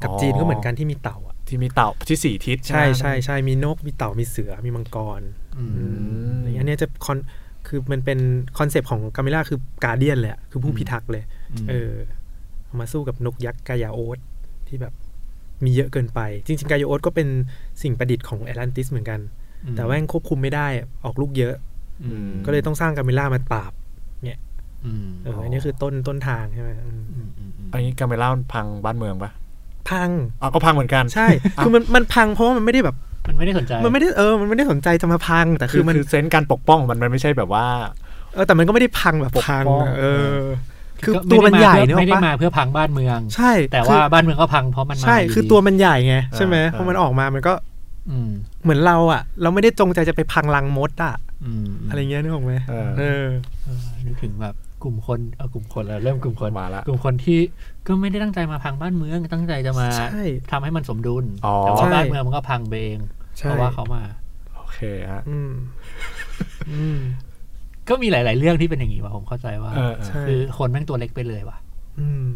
[0.02, 5.20] กับจีนก็เหมือนกันที่มีเต่าอะที่มีเต่าที่สี่ทิศใช่ไหมใช่ใช่มีนกมีเต่ามีเสือมีมังกร
[5.56, 5.84] อืมอื
[6.38, 7.18] มอันเนี้ยจะคอน
[7.68, 8.18] คือมันเป็น
[8.58, 11.24] คอนเซปต์ของกาเมล่าคือ guardian เลยอะคือผู้พิทักษ์เลย
[11.68, 11.92] เออ
[12.64, 14.18] เอามาสู้กับนกยักษ์กายาออส
[14.68, 14.92] ที่แบบ
[15.64, 17.28] มีเยอะเกินไป จริง ๆ กายาออสก็เป็น
[17.82, 19.20] สิ่งประดิษฐ์ของแอตแลนติสเหมือนกัน
[19.64, 20.66] อืมแต่ว่ายังควบคุมไม่ได้
[21.04, 21.54] ออกลูกเยอะ
[22.04, 23.72] อืมก็เลยต้องสร้างกาเมล่ามาปราบ
[24.24, 24.40] เนี่ย
[24.84, 29.30] อืมเอออันนี้คือต้นต้นทางใช่ไหมอืมอืมอืมอืมอันนี้กาเมล่ามันพังบ้านเมืองปะ
[29.90, 30.10] พัง
[30.40, 32.96] อ๋อก็พังเหมือนกัน ใช่ คือมันมันพังเพราะว่ามันไม่ได้แบบ
[33.28, 37.66] มันไม่ได้สนใจ มันไม่ได้เออ มันไม่ได้สนใจจะมาพัง แต่คืคืออมัมันนเซนส์การปกป้องของมันมันไม่ใช่แบบว่า
[38.34, 40.42] เออ แต่มันก็ไม่ได้พังแบบปกพังป้องอะเออ
[41.04, 47.52] คือก็ตัวมันใหญ่ไได้เนอะไม่ได้ปะมาเพื่อพังบ้านเมือง ใช่ แต่คืว่าอบ้านเมืองก็พังเพราะมันมาใช่ยู่คือดีตัวมันใหญ่ไงใช่ไหมอ่าพอมันออกมามันก็
[48.10, 48.30] อืม
[48.62, 51.14] เหมือนเราอะ เราไม่ได้จงใจจะไปพังรังมดอะ
[51.44, 53.26] อืมอะไรเงี้ยนึกออกไหมเออเออ
[53.64, 57.38] เออนึกถึงแบบกลุ่มคนเอากลุ่มคนแล้วเริ่มกลุ่มคนมาละกลุ่มคนที่
[57.86, 64.02] ก็ไม่ได้ตั้งใจมาพังบ้านเมืองตั้งใจจะมาใช่ทำให้มันสมดุลอ๋อแต่ว่าใช่บ้านเมืองมันก็พังไปเองใช่ เพราะว่าเขามา
[64.56, 64.80] โอเค
[65.12, 65.52] ฮะอืม
[66.70, 67.00] อืม
[67.88, 71.58] ก็มีหลาย ๆ เรื่องที่เป็นอย่างนี้ว่ะผมเข้าใจว่าเออเออใช่คือคนแม่งตัวเล็กไปเลยว่ะ
[72.00, 72.26] อืม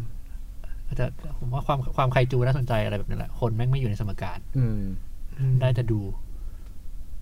[0.96, 1.06] แต่
[1.38, 4.80] ผมว่าความความไคจูน่าสนใจอะไรแบบนี้แหละคนแม่งไม่อยู่ในสมการ อืม
[5.38, 6.00] อืมได้จะดู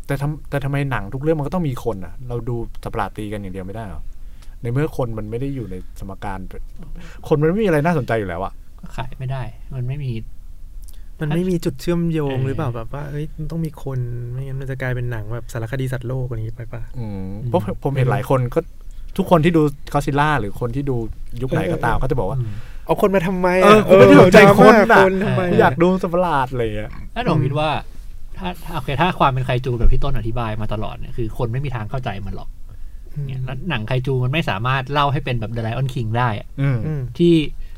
[0.06, 4.02] แต่ทำแต่ทำไมหนังทุกเรื่องมันก็ต้องมีคนอะ เราดูสัตว์ประหลาดตีกันอย่างเดียวไม่ได้หรอ
[4.62, 6.38] ในเมื่อคนมันไม่ได้อยู่ในสมการ
[7.28, 9.42] คนมันไม่มีอะไรน่าสนใจอยู่แล้วอะก็ขายไม่ได้
[9.74, 10.12] มันไม่มี
[11.20, 13.98] มันไม่มีจุดเชื่อมโยงเออหรือเปล่าแบบว่าเอ้ยมันต้องมีคน
[14.32, 18.60] ไม่งั้นมันจะกลายเป็นหนังแบบสารคดีสัตว์โลกอะไรอย่างงี้ไปปะอืมเพราะผมเห็นหลายคนก็
[19.16, 19.62] ทุกคนที่ดู
[19.92, 20.96] กอซิล่าหรือคนที่ดู
[21.42, 22.52] ยุคไหนก็ตามก็จะบอกว่าอืม
[22.84, 27.70] เอาคนมาทำไมเออกูไม่ได้สนใจคนดราอะม่าคนทำไมเออยากดูสัตว์ประหลาดอะไรอย่างเงี้ยถ้าผมคิดว่า
[28.38, 32.48] ถ้าถ้าโอเคถ้าความเป็นไคจูแบบที่ต้นอธิบายมาตลอดเนี่ยคือคนไม่มีทางเข้าใจมันหรอก
[33.26, 37.34] เนี่ยแล้วหนังไคจูมันไม่สามารถเล่าให้เป็นแบบ The Lion King ได้อะอืมอืมที่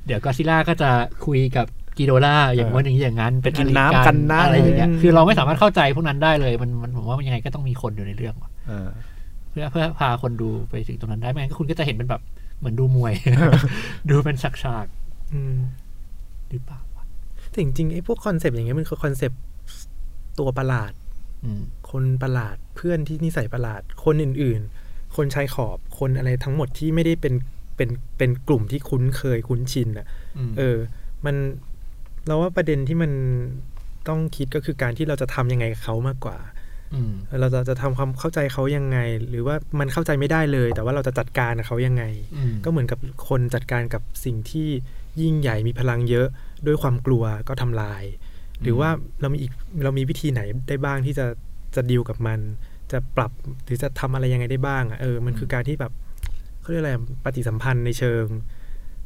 [0.07, 0.91] เดี๋ยวก็อดซิลล่าก็จะ
[1.27, 1.67] คุยกับ
[1.99, 8.89] กิโดร่าอย่างเออว่าอย่างนี้อย่างนั้น เป็นกินอลิน้ำกันนะอะไรอย่างเงี้ยอืมคือเราไม่สามารถเข้าใจพวกนั้นได้เลย มันมันผมว่ามันยังไงก็ต้องมีคนอยู่ในเรื่องว่ะเออ
[9.51, 12.23] เพื่อเพื่อพาคนดูไปถึงตรงนั้นได้ไม่งั้นคุณก็จะเห็นเป็นแบบ
[12.59, 13.15] เหมือนดูมวย
[14.11, 14.87] ดูเป็นฉาก
[15.33, 17.05] อืมๆหรือเปล่าวะ
[17.51, 19.41] แต่จริงๆไอ้พวกคอนเซปต์อย่างเงี้ยมันคือคอนเซปต์
[20.39, 20.93] ตัวประหลาด
[21.45, 27.35] อืมคนประหลาดเพื่อนที่นิสัยประหลาด คนอื่น ๆ คนชายขอบคนอะไรทั้งหมดที่ไม่ได้เป็น
[27.77, 30.07] เป็นเป็นกลุ่มที่คุ้นเคยคุ้นชินอะ
[30.51, 30.77] มเออ
[31.25, 31.37] มัน
[32.27, 33.13] เราว่าประเด็นที่มัน
[34.09, 36.39] ต้องคิดก็คือการที่เราจะทำยังไงกับเขามากกว่า
[37.09, 37.11] ม
[37.41, 38.99] เราจะจะทำความเข้าใจเขายังไง
[39.29, 42.05] หรือว่ามันเข้าใจไม่ได้เลย แต่ว่าเราจะจัดการกับเขายังไง
[42.37, 42.99] อืมก็เหมือนกับ
[43.29, 44.69] คนจัดการกับสิ่งที่
[45.21, 46.27] ยิ่งใหญ่มีพลังเยอะ
[46.67, 48.03] ด้วยความกลัวก็ทำลาย
[48.63, 48.91] หรือว่า
[49.21, 49.53] เรามีอีก
[49.85, 51.27] เรามีวิธีไหนได้บ้างที่จะ
[51.75, 52.41] จะดีลกับมัน
[52.93, 53.33] จะปรับ
[53.65, 55.93] หรือจะทำอะไรยังไงได้บ้างอะเออมันคือการที่แบบ
[56.61, 56.93] เขาเรียกอะไร
[57.25, 58.25] ปฏิสัมพันธ์ในเชิง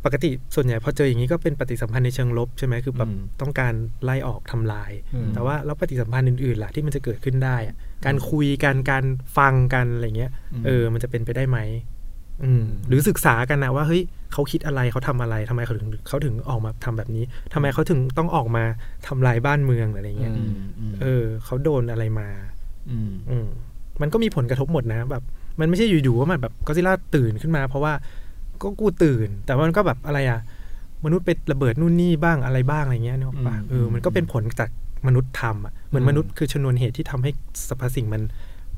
[0.04, 3.74] ปกติส่วนใหญ่พอเจออย่างนี้ก็เป็นปฏิสัมพันธ์ในเชิงลบใช่ไหมคือแบบอืมต้องการ
[4.04, 9.04] ไล่ออกทำลายอืมแต่ว่าแล้วปฏิสัมพันธ์อื่นๆล่ะที่มันจะเกิดขึ้นได้อะการคุยกันการ
[9.36, 10.30] ฟังกันอะไรเงี้ย
[10.66, 11.58] เออมันจะเป็นไปได้ไหม
[12.44, 14.02] อืมหรือศึกษากันนะว่าเฮ้ย
[14.32, 17.24] เขาคิดอะไรเขาทำอะไรทำไมเขาถึงเขาถึงออกมาทำแบบนี้
[17.54, 18.64] ทำไมเขาถึงต้องออกมา
[19.06, 22.28] ทำลายบ้านเมืองอะไรเงี้ยอือืมอืมเออเขาโดนอะไรมา
[22.90, 23.46] อืมอืม
[24.00, 25.22] มันก็มีผลกระทบหมดนะแบบ
[25.60, 27.92] มันไม่ใช่อยู่ๆว่ามันแบบก็ซิล่าตื่นขึ้นมา เพราะว่า
[28.62, 30.40] ก็กูตื่น แต่ว่ามันก็แบบอะไรอะ
[31.04, 34.70] มนุษย์ไประเบิดนู่นนี่บ้างอะไรบ้างอะไรเงี้ยนึกออกปะอืมเออมันก็เป็นผลจาก
[35.06, 37.30] มนุษย์ทำอะเหมือนมนุษย์คือชนวนเหตุที่ทำให้
[37.68, 38.22] สรรพสิ่งมัน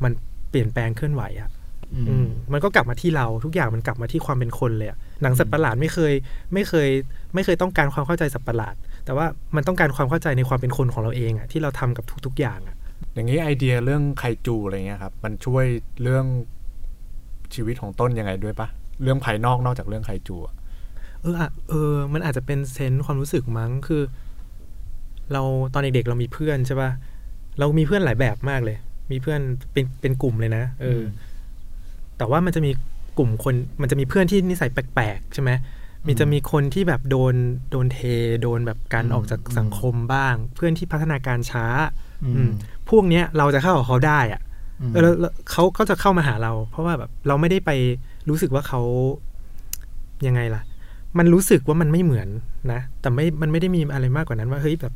[0.05, 0.13] มัน
[0.51, 1.51] เปลี่ยนแปลงเคลื่อนไหวอะ
[2.09, 6.13] อืมมันก็กลับมาที่เราทุกอย่างมันกลับมาที่ความเป็นคนเลยอะหนังสัตว์ประหลาดไม่เคย
[6.55, 6.89] ไม่เคย
[7.35, 8.75] ไม่เคยต้องการความเข้าใจสัตว์ประหลาด
[9.05, 12.77] แต่ว่ามันต้องการความเข้าใจในความเป็นคนของเราเองอะที่เราทำกับทุก ๆ อย่างอะ
[13.15, 15.65] อย่างนี้ไอเดียเรื่องไคจูอะไรเงี้ยครับ มันช่วย
[16.03, 16.27] เรื่อง
[17.55, 18.69] ชีวิตของต้นยังไงด้วยปะ
[19.03, 20.55] เรื่องภายนอกนอกจากเรื่องไคจูอะ
[21.23, 24.03] เอออะเออ มันอาจจะเป็นเซนส์ความรู้สึกมั้งคือ
[25.33, 25.43] เรา
[25.75, 26.91] ตอนเด็กๆเรามีเพื่อนใช่ป่ะ
[27.59, 28.77] เรามีเพื่อนหลายแบบมากเลย
[29.11, 29.41] มีเพื่อน
[29.73, 31.03] เป็นเป็นกลุ่มเลยนะเอออ
[32.19, 32.71] แต่ว่ามันจะมี
[33.19, 35.51] กลุ่มคน มันจะมีเพื่อนที่นิสัยแปลกๆใช่ไหม
[36.07, 37.35] มีจะมีคนที่แบบโดน
[37.71, 37.99] โดนเท
[38.43, 41.67] โดนแบบการอืมออกจากสังคมบ้าง เพื่อนที่พัฒนาการช้า
[42.25, 42.51] อือืมม
[42.91, 44.56] พวกเนี้ยเราจะเข้ากับเขาได้อะอืมเออ
[44.93, 47.71] แล้วเขาก็จะเข้ามาหาเรา เพราะว่าแบบเราไม่ได้ไป
[48.29, 48.81] รู้สึกว่าเขา
[50.27, 50.63] ยังไงล่ะ
[51.19, 52.29] มันรู้สึกว่ามันไม่เหมือน
[52.73, 54.93] นะ แต่ไม่ มันไม่ได้มีอะไรมากกว่านั้นว่าเฮ้ยแบบ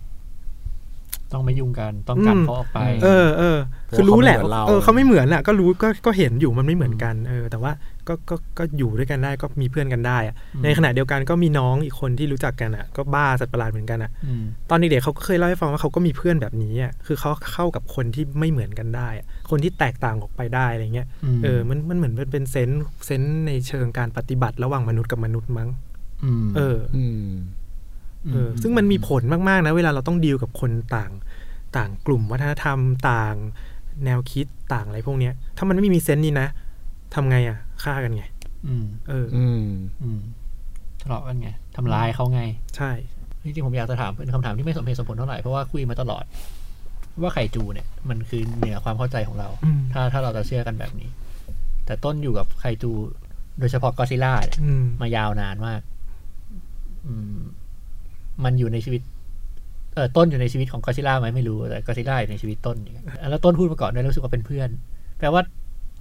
[1.33, 3.59] ต้องไม่ยุ่งกันต้องกันอืมเขาออกไป เออเออ
[3.97, 7.72] คือรู้แหละว่าเออเขาไม่เหมือนอะก็รู้ก็ก็เห็นอยู่มันไม่เหมือนกันเออแต่ว่า
[8.09, 21.07] ก็ก็ก็อยู่ด้วยกันได้ก็มีเพื่อนกันได้อะอืมในขณะเดียวกันก็มีน้องอีกคนที่รู้จักกันอะ ก็บ้าสัตว์ประหลาดเหมือนกันอะอืมตอนเด็กๆเขาก็เคยเล่าให้ฟังว่าเขาก็มีเพื่อนแบบนี้อะคือเขาเข้ากับคนที่ไม่เหมือนกันได้อะคนที่แตกต่างออกไปได้อะไรเงี้ย
[21.39, 25.68] มเออมันมันเหมือนมันเป็นเซนส์เซนส์ในเชิงการปฏิบัติระหว่างมนุษย์กับมนุษย์มั้ง
[26.45, 27.26] มเอออืม
[28.32, 31.12] เออซึ่งมันมีผลมาก ๆ นะ เวลาเราต้องดีลกับคนต่าง
[31.76, 32.78] ต่างกลุ่มวัฒนธรรม
[33.10, 33.34] ต่าง
[34.04, 36.48] แนวคิดต่างอะไรพวกเนี้ย ถ้ามันไม่มีเซนส์นี้นะ
[37.14, 38.24] ทำไงอะฆ่ากันไง
[38.66, 39.66] อืม เออ อืม
[40.02, 40.20] อืม
[41.02, 42.42] ทะเลาะกันไงทำร้ายเขาไง
[42.76, 42.90] ใช่
[43.44, 46.24] จริงๆผมอยากจะถามเป็นคำถามที่ไม่สมเหตุสมผลเท่าไหร่เพราะว่าคุยมาตลอด
[47.22, 51.08] ว่าไข่จูเนี่ย มันคือเหนือความเข้าใจของเราอืมถ้าถ้าเราจะเชื่อกันแบบนี้
[51.86, 52.90] แต่ต้นอยู่กับไข่จู
[53.58, 55.80] โดยเฉพาะกอซิล่าเนี่ยอืมมายาวนานมาก
[57.06, 57.14] อื
[58.41, 59.03] มมันอยู่ในชีวิต
[59.95, 64.68] เออต้นอยู่ในชีวิตของกอซิล่าไหมไม่รู้แต่กอซิล่าอยู่ในชีวิตต้นอย่างเงี้ยแล้วต้นพูดมาก่อนด้วยรู้สึกว่าเป็นเพื่อน
[65.18, 65.43] แปลว่า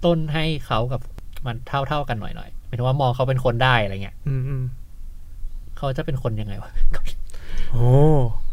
[0.06, 1.02] ต้นให้เขากับ
[1.46, 4.64] มันเท่าเท่าๆกันหน่อยหน่อยหมายถึงว่ามองเขาเป็นคนได้อะไรเงี้ย อืมอืม
[5.78, 6.70] เขาจะเป็นคนยังไงวะ
[7.72, 7.90] โอ้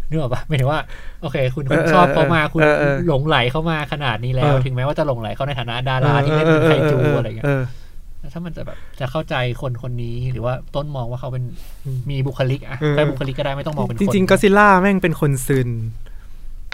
[0.08, 0.80] นึกออกปะหมายถึงว่า
[1.22, 7.85] โอเค คุณเอคุณอชอบเขามาเออคุณเออเออหลงไหลเข้ามาขนาดนี้แล้วเออถึงแม้ว่าจะหลงไหลเขาในฐานะดาราที่เล่นเป็นไคจูอะไรเงี้ยเออแล้ว
[8.32, 11.44] ถ้ามันจะแบบจะเข้าใจคนคนนี้หรือว่าต้นมองว่าเขาเป็น
[11.84, 15.68] อืมมีบุคลิกอะเออแค่บุคลิกก็ได้ไม่ต้องมองเป็นคน จริงๆก็ซิล่าแม่งเป็นคนซึน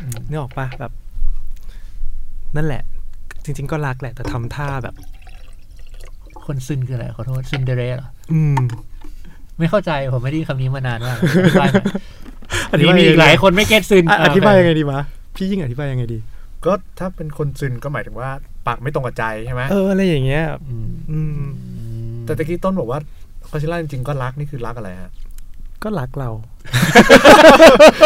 [0.02, 0.92] อืมนึกออกปะแบบ
[2.56, 2.82] นั่นแหละ
[3.44, 4.94] จริง ๆ ก็รักแหละ แต่ทำท่าแบบ
[6.46, 8.56] คนซึนคืออะไรขอโทษซึนเดเรสเหรออืม
[9.58, 11.86] ไม่เข้าใจผมไม่ได้ยินคำนี้มานานมากอธิบายหน่อย
[12.72, 15.00] อธิบายมีอีกหลายคนไม่เก็ตซึนอะอโเคธิบายยังไงดีวะ
[15.36, 16.18] พี่ยิ่งอธิบายยังไงดี
[16.66, 18.30] ก็ถ้าเป็นคนซึนก็หมายถึงว่า
[18.66, 21.44] ปากไม่ตรงกับใจใช่ไหมเอออะไรอย่างเงี้ยอืมอืม
[22.24, 22.98] แต่ตะกี้ต้นบอกว่า
[23.48, 25.10] คอชิล่าจริงๆก็รักนี่คือรักอะไรฮะ
[25.82, 26.30] ก็รักเรา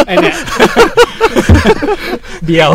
[0.06, 0.34] ไอเนี่ย
[2.46, 2.70] เดียว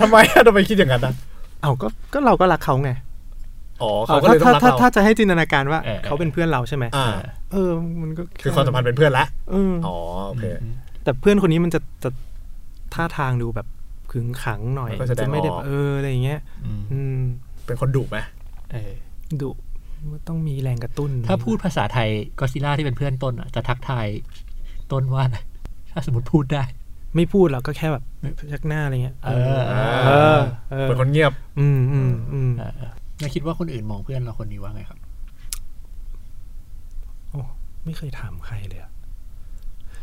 [0.00, 1.14] ทำไมอะทำไมคิดอย่างนั้นนะ
[1.62, 2.90] เอาก็ก็เราก็รักเขาไง
[3.82, 7.06] อ๋อเอาเขาก็เลยต้อถ้างรักถ้าเราถ้าจะให้จินตนาการว่าเออเขาเป็นเพื่อนเราใช่ไหมอ่า
[7.52, 7.70] เออ
[8.02, 9.96] มันก็คือความสัมพันธ์เป็นเพื่อนละเออออ๋อ
[10.28, 10.44] โอเค
[11.04, 12.10] แต่เพื่อนคนนี้มันจะจะ
[12.94, 13.66] ท่าทางดูแบบ
[14.16, 16.40] ขึงขังหน่อยก็จะไม่ได้เอออะไรอย่างเงี้ย
[16.92, 17.20] อืม
[17.66, 18.18] เป็นคนดุไหม
[18.72, 18.92] เออ
[19.42, 19.50] ดุ
[20.10, 24.06] มันต้องมีแรงกระตุ้น ถ้าพูดภาษาไทยก็ซิล่าที่เป็นเพื่อนต้นอะจะทักทาย
[24.92, 25.24] ต้นว่า
[25.90, 26.62] ถ้าสมมติพูดได้
[27.16, 28.04] ไม่พูดเราก็แค่แบบ
[28.52, 34.98] ยักหน้าอะไรเงี้ยเออเออเป็นคนเงียบ อืมอืมอืมเออเออแล้วคิดว่าคนอื่นมองเพื่อนเราคนนี้ว่าไงครับ
[37.30, 37.40] โอ้
[37.84, 38.90] ไม่เคยถามใครเลยอะ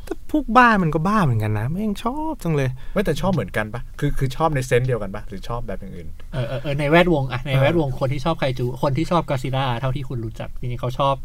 [0.06, 11.16] แต่พวกบ้ามันก็บ้าเหมือนกันนะแม่งชอบจังเลยไม่แต่ชอบเหมือนกันปะคือคือชอบในเซนส์เดียวกันปะหรือชอบแบบอย่างอื่นเออเออเออในแวดวงอะในแวดวงคนที่ชอบไคจูคนที่ชอบกอซิล่าเท่าที่คุณรู้จักจริงๆเขาชอบ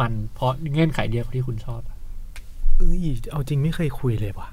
[0.00, 1.96] มันเพราะเงื่อนไขเดียวกับที่คุณชอบอะ
[2.78, 4.48] เอ้ยเอาจริงไม่เคยคุยเลยว่ะ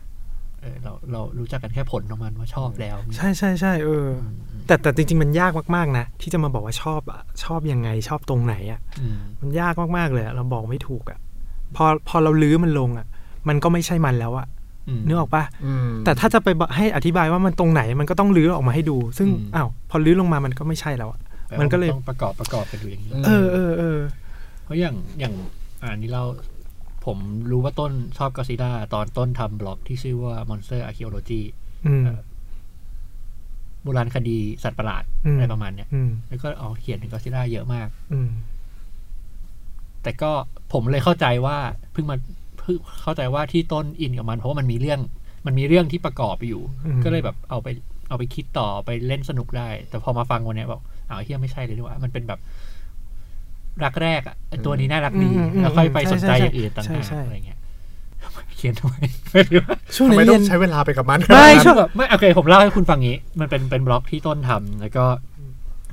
[0.62, 4.26] เออเราเรารู้จักกันแค่ผลของมันว่าชอบแล้วใช่ใช่ใช่เอออ
[4.68, 11.20] แต่แต่จริง ๆ มันยากมากๆนะที่จะมาบอกว่าชอบอะชอบยังไงชอบตรงไหนอะอืมมันยากมากๆเลยอะเราบอกไม่ถูกอะ
[11.76, 13.08] พอพอเราลื้อมันลงอะ
[13.48, 14.48] มันก็ไม่ใช่มันแล้วอะ
[14.98, 24.00] มนึกออกปะอืมแต่ถ้าจะไปบอกให้อธิบายว่ามันตรงไหนมันก็ต้องลื้อออกมาให้ดู ซึ่งอืมอ้าวพอลื้อลงมามันก็ไม่ใช่แล้วอะแปว่ามันก็เลยต้องประกอบประกอบกันดูอย่างนี้เออเออเออ
[24.64, 25.34] เพราะอย่างอย่าง
[25.82, 26.24] อ่านี่เรา
[27.06, 27.18] ผม
[27.52, 31.42] รู้ว่าต้นชอบก d ซิ l ่าตอนต้นทำบล็อกที่ชื่อว่า Monster Archaeology
[31.88, 32.04] อืม
[33.84, 38.30] โบราณคดีสัตว์ประหลาดอืมอะไรประมาณเนี้ยอืมแล้วก็เอาเขียนถึงก d ซิ l ่าเยอะมากอืม
[40.04, 40.32] แต่ก็
[40.74, 41.58] ผมเลยเข้าใจว่า
[41.92, 42.18] เพิ่งมา
[42.68, 45.00] เพิ่งเข้าใจว่าที่ต้นอินกับมันเพราะว่ามันมีเรื่อง
[45.46, 47.68] มันมีเรื่องที่ประกอบอยู่อืมก็เลยแบบเอาไป
[48.10, 52.40] เอาไปคิดต่อไปเล่นสนุกได้ แต่พอมาฟังวันเนี้ยบอกอ้าวเฮียไม่ใช่เลยดีกว่ามันเป็นแบบ
[53.84, 57.60] รักแรกอะไอ้ตัวนี้น่ารักดีอืมอืมแล้วค่อยไปสนใจใช่ใช่อย่างอื่นต่างใช่หากใช่อะไรเงี้ย
[58.58, 58.96] เขียนทำไม
[59.32, 65.06] ไม่รู้ว่าช่วงทำนั้ไมนต้เรีอยนงใช้เวลาไปกับมันไม่ไม่ช่วงแบบไม่โอเคผมเล่าให้คุณฟังงี้ มันเป็นเป็นบล็อกที่ต้นทำแล้วก็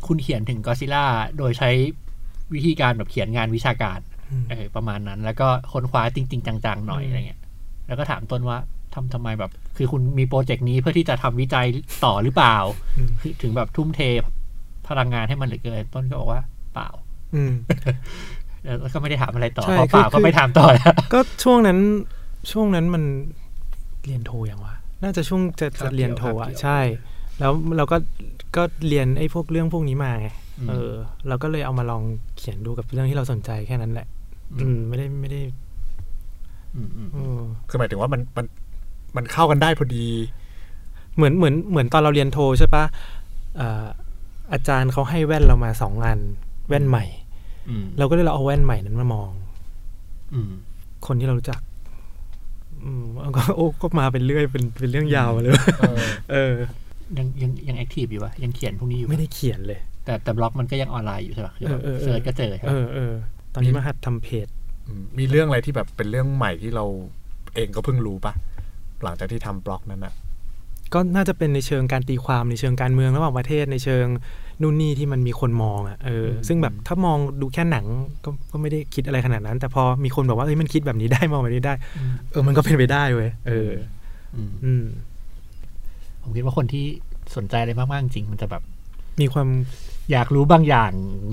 [0.06, 1.04] คุณเขียนถึงก d ซิล่า
[1.38, 1.70] โดยใช้
[2.54, 4.13] วิธีการแบบเขียนงานวิชาการอืม
[4.50, 7.40] เออประมาณนั้น แล้วก็ค้นคว้าจริง ๆ จังๆหน่อยอืมอะไรเงี้ย
[7.86, 8.58] แล้วก็ถามต้นว่า
[8.94, 11.66] ทำทำไมแบบ คือคุณมีโปรเจกต์นี้เพื่อที่จะทำวิจัย
[12.04, 12.56] ต่อหรือเปล่า
[12.98, 14.00] อืมคือถึงแบบทุ่มเท
[14.88, 16.42] พลังงานให้มันเหลือเกิน ต้นก็บอกว่า
[16.74, 16.88] เปล่า
[17.34, 17.52] อืม
[18.80, 21.78] แล้วก็ไม่ได้ถามอะไรต่อใช่พอเปล่าคือก็ไม่ถามต่อแล้วก็ช่วงนั้น
[22.52, 23.04] ช่วงนั้นมัน
[24.06, 26.80] เรียนโทยังวะน่าจะช่วงจะครัจะบเรียนโทเกี่ยวอะเกี่ยวใช่
[27.40, 27.96] แล้วเราก็
[28.56, 30.92] ก็เรียนไอ้พวกเรื่องพวกนี้มาไงอืม เออ
[31.28, 32.02] เราก็เลยเอามาลอง
[32.36, 34.06] เขียนดูกับเรื่องที่เราสนใจแค่นั้นแหละ
[34.60, 35.40] อืม ไม่ได้ไม่ได้
[36.74, 38.46] อืมอืมเออคือหมายถึงว่ามันมัน
[39.16, 40.06] มันเข้ากันได้พอดี
[41.16, 42.84] เหมือนเหมือนเหมือนตอนเราเรียนโทใช่ปะ
[43.60, 43.86] อ่า
[44.52, 46.18] อาจารย์เขาให้แว่นเรามาสองอัน
[46.68, 47.04] แว่นใหม่
[47.68, 49.32] อืมเราก็เลยเราเอาแว่นใหม่นั้นมามอง
[50.34, 50.50] อืม
[51.06, 51.60] คนที่เรารู้จัก
[52.84, 55.98] อืมแล้วก็โอ้ก็มาเป็นเรื่อยเป็นเป็นเรื่องยาวเลย เออ
[56.32, 56.54] เออ
[57.18, 63.12] ยังยังยัง active อยู่วะยังเขียนพวกนี้อยู่ปะไม่ได้เขียนเลย แต่แต่บล็อกมันก็ยังออนไลน์อยู่ใช่ปะคือแบบเออเออเออ search ก็เจอใช่เอปะอเออ
[63.54, 64.46] ตอนนี้มาหัดทำเพจ
[64.88, 66.84] อืมมีเรื่องอะไรที่แบบเป็นเรื่องใหม่ที่เรา
[67.54, 68.32] เองก็เพิ่งรู้ปะ
[69.02, 70.14] หลังจากที่ทำบล็อกนั้นอะ
[70.94, 74.06] ก็น่าจะเป็นในเชิงการตีความในเชิงการเมืองระหว่างประเทศในเชิง
[74.62, 77.86] นู่นนี่ที่มันมีคนมองอะเอออซึ่งแบบถ้ามองดูแค่หนัง
[78.24, 83.70] ก็ก็ไม่ได้คิดอะไรขนาดนั้น แต่พอมีคนบอกว่าเอ้ยมันคิดแบบนี้ได้มองแบบนี้ได้อืมเออมันก็เป็นไปได้เว้ยเออ
[84.36, 84.84] อืมอืม
[86.22, 86.84] ผมคิดว่าคนที่
[87.36, 88.62] สนใจอะไรมากๆจริงมันจะแบบ
[89.20, 89.48] มีความ
[90.12, 90.90] อยากรู้บางอย่าง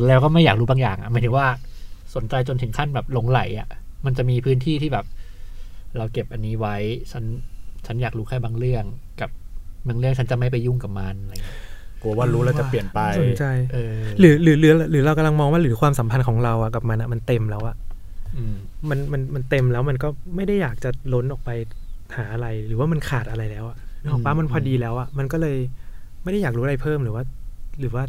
[0.08, 1.48] แล้วก็ไม่อยากรู้บางอย่างอะหมายถึงว่า
[2.16, 3.68] สนใจจนถึงขั้นแบบหลงไหลอะ
[4.06, 5.06] มันจะมีพื้นที่ที่แบบ
[5.98, 6.76] เราเก็บอันนี้ไว้
[7.12, 7.24] ฉัน
[7.86, 8.84] ฉันอยากรู้แค่บางเรื่อง
[9.22, 9.30] กับ
[9.88, 11.60] บางเรื่องฉันจะไม่ไปยุ่งกับมันอะไรเงี้ย
[12.02, 17.76] กลัวว่ารู้แล้วจะเปลี่ยนไปสนใจเออหรือหรือหรือหรือเรากำลังมองว่าหรือความสัมพันธ์ของเราอะกับมันอะมันเต็มแล้วอะ
[18.38, 18.56] อืม
[18.90, 21.50] มันมันมันเต็มแล้วมันก็ไม่ได้อยากจะล้นออกไป
[22.16, 25.58] หาอะไร หรือว่ามันขาดอะไรแล้วอะนึกออกปะอืมมันพอดีแล้วอะมันก็เลย
[26.24, 27.24] ไม่ได้อยากรู้อะไรเพิ่มหรือว่า
[27.80, 28.04] หรือว่า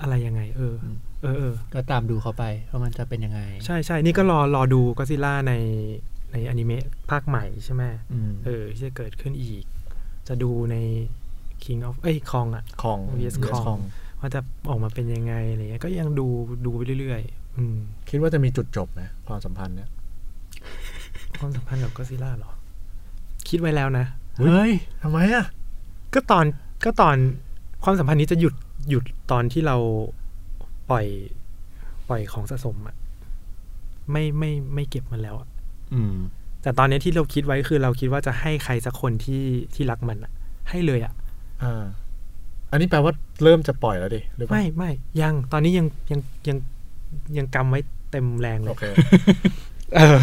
[0.00, 0.86] อะไรยังไงเอออ
[1.22, 5.52] เออเออก็ตามดูเขาไปว่ามันจะเป็นยังไง ใช่ใช่นี่ก็รอรอดูก็ซิล่าใน
[6.32, 7.82] ในอนิเมะภาคใหม่ใช่ไหม
[8.12, 9.64] อืมเออที่จะเกิดขึ้นอีก
[10.28, 10.76] จะดูใน
[11.64, 13.80] King of เอ้ยคองอะของ Yes Yes Kong Kong
[14.20, 16.26] ว่าจะออกมาเป็นยังไงอะไรเงี้ยก็ยังดู
[16.66, 17.76] ดูไปเรื่อยๆอืม
[18.08, 19.88] คิดว่าจะมีจุดจบไหมความสัมพันธ์เนี่ย
[21.38, 22.52] ความสัมพันธ์กับก็ซิล่าเหรอ
[23.48, 24.06] คิดไว้แล้วนะ
[24.38, 24.72] เฮ้ย
[25.02, 25.46] ทำไมอะ
[26.14, 26.44] ก็ตอน
[26.84, 27.16] ก็ตอน
[27.84, 28.54] ความสัมพันธ์นี้จะหยุด
[28.88, 29.76] หยุดตอนที่เรา
[30.90, 31.06] ปล่อย
[32.08, 32.96] ปล่อยของสะสมอะ
[34.10, 35.48] ไม่ไม่ไม่เก็บมันแล้วอะ
[35.94, 36.16] อืม
[36.62, 39.42] แต่ตอนนี้ที่เราคิดไว้คือเราคิดว่าจะให้ใครสักคนที่
[39.74, 40.32] ที่รักมันอะ
[40.68, 41.12] ให้เลยอะ
[41.62, 41.84] อ่า
[42.70, 43.12] อันนี้แปลว่า
[43.42, 46.56] เริ่มจะปล่อยแล้วดิหรือเปล่าไม่ไม่ยังตอนนี้ยังยังยัง
[47.38, 47.80] ยังกำไว้
[48.10, 48.84] เต็มแรงเลโอยเค
[49.96, 50.16] เออ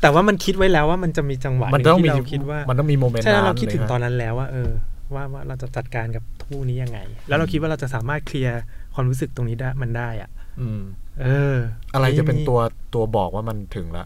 [0.00, 4.70] แต่ว่ามันคิดไว้แล้วว่ามันจะมีจังหวะมันต้องหมีนึ่ที่เราคิดว่ามันต้องมีโมเมนต์ใช่แล้วนั้นเราคิดถึงลยะตอนนั้นแล้วว่าเออ
[5.14, 6.98] ว่าว่าเราจะจัดการกับทู่นี้ยังไง
[7.28, 8.60] แล้วเราคิดว่าเราจะสามารถเคลียร์
[8.94, 10.30] ความรู้สึกตรงนี้ได้มันได้อะ
[10.60, 10.80] อืม
[11.22, 11.56] เออ
[11.94, 12.60] อะไรจะเป็นมีตัว
[12.94, 14.04] ตัวบอกว่ามันถึงละ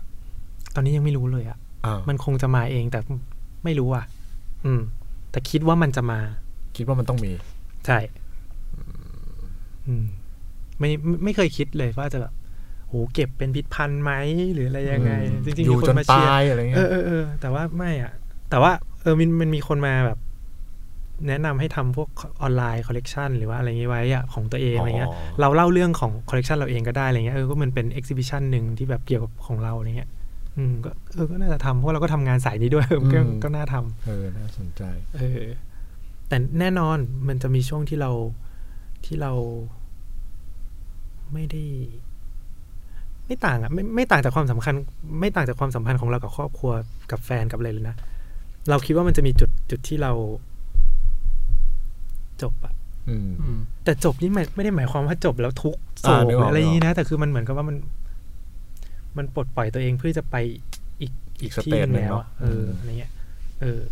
[0.74, 3.00] ตอนนี้ยังไม่รู้เลยอะอ่ามันคงจะมาเองแต่
[3.64, 4.04] ไม่รู้อะ
[4.64, 4.80] อืม
[5.30, 6.20] แต่คิดว่ามันจะมา
[6.76, 7.32] คิดว่ามันต้องมี
[7.86, 7.98] ใช่
[9.86, 10.04] อืม
[10.78, 12.32] ไม่ไม่ไม่เคยคิดเลยว่าจะแบบ
[12.88, 14.12] โหเก็บเป็นพิษพันธุ์ไหม
[14.54, 18.12] หรืออะไรยังไงอืมจริงๆอยู่มีคจนนมาเชียตายร์อะไรเงี้เอยอเออเออแต่ว่าไม่อะ
[18.50, 18.72] แต่ว่า
[19.02, 20.18] เออมันมันมีคนมาแบบ
[21.28, 22.08] แนะนำให้ทำพวก
[22.42, 25.10] ออนไลน์คอลเลกชันหรือว่าอะไรเงี้ยไว้อะของตัวเองอะไรเงี้ย
[25.40, 30.10] เราเล่าเรื่องของคอลเลกชันเราเองก็ได้อะไรเงี้ยเออก็มันเป็น exhibition หนึ่งที่แบบเกี่ยวกับของเราอะไรเงี้ย
[30.56, 34.82] อืมก็เออก็น่าจะทำเพราะเราก็ทำงานสายนี้ด้วยเออก็ก็น่าทำเออน่าสนใจ
[35.16, 35.42] เออ
[36.28, 36.96] แต่แน่นอน
[37.28, 38.10] มันจะมีช่วงที่เรา
[39.04, 39.32] ที่เรา
[41.32, 41.64] ไม่ได้
[43.26, 44.74] ไม่ต่างอะไม่ไม่ต่างจากความสำคัญ
[45.20, 46.72] ไม่ต่างจากความสัมพันธ์ของเรากับครอบครัว
[47.10, 47.96] กับแฟนกับอะไรเลยนะ
[48.68, 50.12] เราคิดว่ามันจะมีจุดจุดที่เรา
[52.42, 52.72] จบอะ
[53.08, 57.76] อืมอืมแต่จบนี่ไม่ไม่ได้หมายความว่าจบแล้วทุกข์โศกอ่านึกออกหรืออะไรอย่างนี้นะ แต่คือมันเหมือนกับว่ามัน
[59.16, 60.36] มันปลดปล่อยตัวเองเพื่อจะไป
[61.00, 63.12] อีกอีกที่สเตจหนึ่งแล้วเนอะอะเอออะไรเงี้ย
[63.60, 63.82] เออ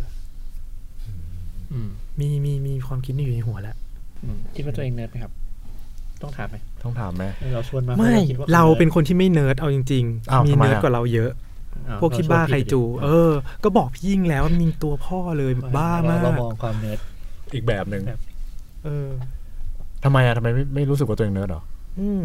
[1.71, 1.89] อืม
[2.19, 3.75] มีมีมีความคิดนี้อยู่ในหัวแล้ว
[4.23, 5.33] อืมคิดว่าตัวเองเนิร์ดไหมครับ
[6.21, 7.23] ต้องถามไหมต้องถามไหม
[7.53, 11.31] เราชวนมาไม่พะคิดว่เราเนิร์ดเป็นคนที่ไม่เนิร์ดเอาจริงอ้าวๆมีทำไมเนิร์ดอะกว่าเราเยอะ
[11.87, 13.31] อ้พวกที่บ้าเรชไคผิดจูดิเออ
[13.63, 16.99] ก็บอกพี่ยิ่งแล้วมีตัวพ่อเลยบ้ามากเรามองความเนิร์ด
[17.53, 18.19] อีกแบบหนึ่งแบบ
[18.85, 19.09] เออ
[20.03, 21.61] ทำไมอะทำไมไม่ไม่รู้สึกว่าตัวเองเนิร์ดหรอ
[21.99, 22.23] อืม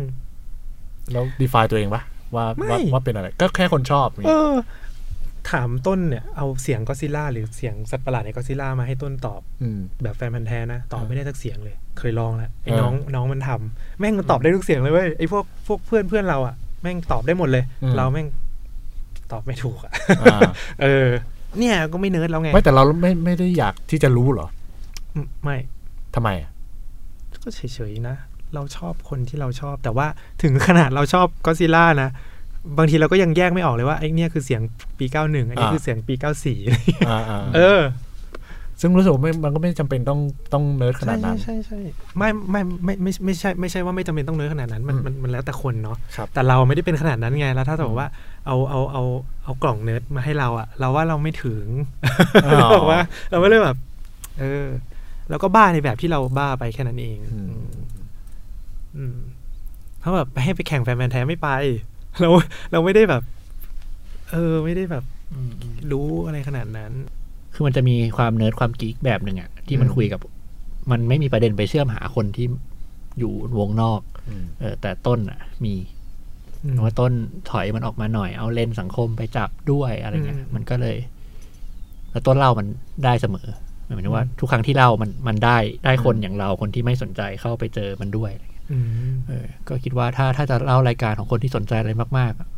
[1.12, 2.02] แล้ว define ตัวเองปะ
[2.34, 4.54] ว่าไม่ว่าว่าเป็นอะไร ก็แค่คนชอบอย่างเงี้ยเออ
[5.50, 17.64] ถามต้นเนี่ยเอาเสียงก็อดซิลล่าหรือเสียงสัตว์ประหลาดในก็อดซิลล่ามาให้ต้นตอบอืมแบบแฟนพันธุ์แท้นะตอบไม่ได้สักเสียงเลย เคยลองแล้วไอ้เออน้องน้องมันทำแม่งมันตอบได้ทุกเสียงเลยเว้ยไอ้พวกพวกเพื่อนเพื่อนเราอะแม่งตอบได้หมดเลย
[17.96, 18.26] เราแม่ง
[19.32, 19.92] ตอบไม่ถูกอะ
[20.22, 20.38] อ่า
[20.82, 21.08] เออ
[21.58, 24.46] เนี่ยก็ไม่เนิร์ดแล้วไงไม่แต่เราไม่ไม่ได้อยากที่จะรู้เหรอ
[25.14, 25.56] อืมไม่
[26.14, 26.50] ทำไมอะ
[27.44, 27.60] ก็เฉ
[27.90, 28.16] ยๆนะ
[28.54, 30.06] เราชอบคนที่เราชอบ แต่ว่า
[30.42, 32.10] ถึงขนาดเราชอบก็อดซิลล่านะ
[32.78, 34.60] บางทีเราก็ยังแยกไม่ออกเลยว่าไอ้เนี่ยคือเสียง
[34.98, 37.80] ปี91อันนี้คือเสียงปี94อะไรอย่างเงี้ยอ่าอ่าเออ
[38.80, 40.20] ซึ่งรู้สึกว่าไม่มันก็ไม่จำเป็นต้อง
[40.52, 41.80] ต้องเนิร์ดขนาดนั้นใช่ใช่ใช่
[42.18, 48.08] ไม่ไม่ไม่ไม่ไม่ใช่ไม่ใช่ว่าไม่จำเป็นต้องเนื้อขนาดนั้นมันมันมันแล้วแต่คนเนาะครับแต่เราไม่ได้เป็นขนาดนั้นไงแล้วถ้าสมมติว่า
[48.46, 49.02] เอาเอาเอา
[49.44, 51.64] เอากล่องเนิร์ดมาให้เราอะเราว่าเราไม่ถึง
[52.44, 53.00] อ๋อบอกว่า
[53.30, 53.76] เราก็เลยแบบ
[54.40, 54.66] เออ
[55.30, 57.54] แล้วก็บ้าในแบบที่เราบ้าไปแค่นั้นเองอืม
[58.96, 59.16] อืม
[60.00, 61.48] เขาแบบให้ไปแข่งแฟนแมนแท้ไม่ไป
[62.20, 62.28] เรา
[62.72, 63.22] เราไม่ได้แบบ
[64.32, 65.04] เออ ไม่ได้แบบ
[65.34, 66.92] อืมอืมรู้อะไรขนาดนั้น
[67.54, 70.20] คือมันจะมีความเนิร์ดความกิ๊กแบบหนึ่งอะที่มันอืมคุยกับ
[70.90, 72.46] มันไม่มีประเด็นไปเชื่อมหาคนที่
[73.18, 75.74] อยู่วงนอกอืมเออ แต่ต้นอะมี
[76.64, 77.12] อืมว่าต้น
[77.50, 80.96] ถอยมันออกมาหน่อยเอาเลนส์สังคมไปจับด้วยอะไรเงี้ยอืมมันก็เลย
[82.10, 82.66] แล้วต้นเล่ามัน
[83.04, 83.46] ได้เสมอ
[83.86, 88.78] หมายถึงว่าทุกครั้งที่เล่ามันมันได้ได้คนอย่างเราคนที่ไม่สนใจเข้าไปเจอมันด้วยอะไรเงี้ยอื
[89.12, 92.48] มเออ ก็คิดว่าถ้าถ้าจะเล่ารายการของคนที่สนใจอะไรมากๆอะ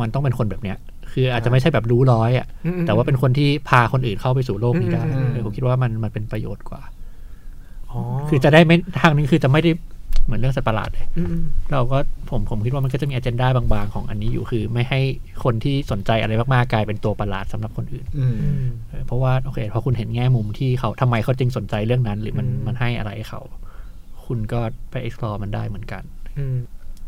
[0.00, 0.76] มันต้องเป็นคนแบบเนี้ย
[1.12, 6.82] คืออาจจะไม่ใช่แบบรู้ร้อยอะอืมแต่ว่าเป็นคนที่พาคนอื่นเข้าไปสู่โลกนี้ได้อืมเออผมคิดว่ามันมันเป็นประโยชน์กว่า
[7.90, 9.70] อ๋อคือจะได้ไม่ทางนึงคือจะไม่ได้
[10.24, 11.98] เหมือนเรื่องสัตว์ประหลาดเลยอืมอืมเราก็
[12.30, 15.00] ผมผมคิดว่ามันก็จะมีอ g e n d a บางๆ ของอันนี้อยู่คือ ไม่ให้
[15.44, 23.40] คนที่สนใจอะไรมากๆกลายเป็นตัวประหลาดสำหรับคนอื่นอืมอืมเออเพราะว่าโอเคพอคุณเห็นแง่มุมที่เขาทำไมเขาจึงสนใจเรื่องนั้น หรือมันอืมมันให้อะไรเขา
[24.26, 24.60] คุณก็
[24.90, 26.02] ไป explore มันได้เหมือนกัน
[26.38, 26.56] อืม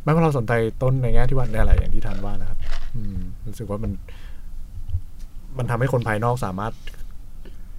[0.03, 0.53] ไม่ว่าเราสนใจ
[0.83, 2.59] ต้นในแง่ที่ว่าในอะไรอย่างที่ทันว่านะครับ
[2.97, 3.93] อืมรู้สึกว่ามัน
[5.59, 6.73] มันทำให้คนภายนอกสามารถ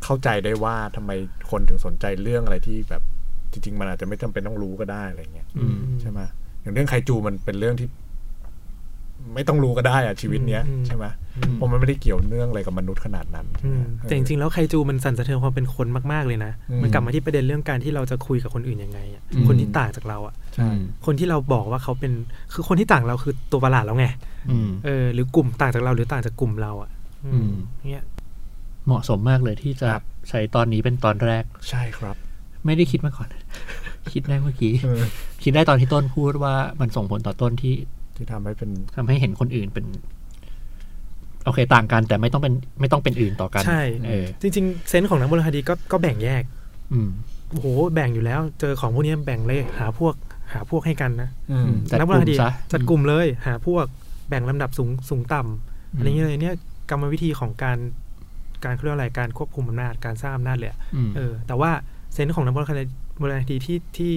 [0.04, 1.12] เข้าใจได้ว่าทำไม
[1.52, 3.04] คนถึงสนใจเรื่องอะไรที่แบบ
[3.52, 6.20] จริงๆ มันอาจจะไม่จำเป็นต้องรู้ก็ได้อะไรเงี้ยอืมใช่ไหม
[6.62, 7.88] อย่างเรื่องไคจูมันเป็นเรื่องที่
[9.36, 11.06] ไม่ต้องรู้ก็ได้อะชีวิตเนี้ยอืมใช่ไหม
[11.38, 20.70] อืมเพราะมันไม่ได้เกี่ยวเนื่องอะไรกับมนุษย์ขนาดนั้นอืมแต่จริงๆแล้วไคจูมันสั่นสะเทือนความเป็นคนมากๆเลยนะอืมมันกลับมาที่ประเด็นเรื่องการที่เราจะคุยกับคนอื่นยังไงอะอืมคนที่ต่างจากเราอะใช่
[21.06, 22.12] คนที่เราบอกว่าเขาเป็น
[22.54, 24.08] คือคนที่ต่างเราคือตัวประหลาดแล้วไง
[24.52, 26.90] อืมเออ หรือกลุ่มต่างจากเราหรือต่างจากกลุ่มเราอะ
[27.26, 27.54] อือืมม
[27.92, 28.06] เนี่ย
[28.86, 32.16] เหมาะสมมากเลยที่จะครับใช้ตอนนี้เป็นตอนแรกใช่ครับ
[32.66, 33.30] ไม่ได้คิดมาก่อน
[34.14, 35.02] คิดได้เมื่อกี้เออ
[35.44, 37.76] คิดได้ตอนที่ต้นพูดว่ามันส่งผลต่อต้นที่
[38.16, 39.86] ที่ทำให้เป็นทำให้เห็นคนอื่นเป็น
[41.46, 46.44] โอเคต่างกัน แต่ไม่ต้องเป็น ไม่ต้องเป็นอื่นต่อกัน ใช่เออจริง ๆ เซนส์ของนักโบราณคดีก็ก็แบ่งแยก
[46.94, 47.10] อืม
[47.52, 50.14] โอ้โหแบ่งอยู่แล้ว เจอของพวกนี้แบ่งเลยหาพวก
[50.54, 53.86] หาพวกให้กันนะอืมจัดนักโบกราณลุ่คมดีซะจัดกลุ่มเลย หาพวก
[54.30, 56.56] แบ่งลำดับสูงสูงต่ำอะไรอย่างเงี้ยเลยเนี่ย
[56.90, 57.78] กรรมวิธีของการ
[58.64, 61.72] การเขาเรียกว่าอะไรการควบคุมอำนาจการสร้างอำนาจเลยอะอืมเออ แต่ว่า
[62.14, 62.84] เซนส์ของนักโบราณคดี
[63.20, 64.14] โบราณคดีที่ที่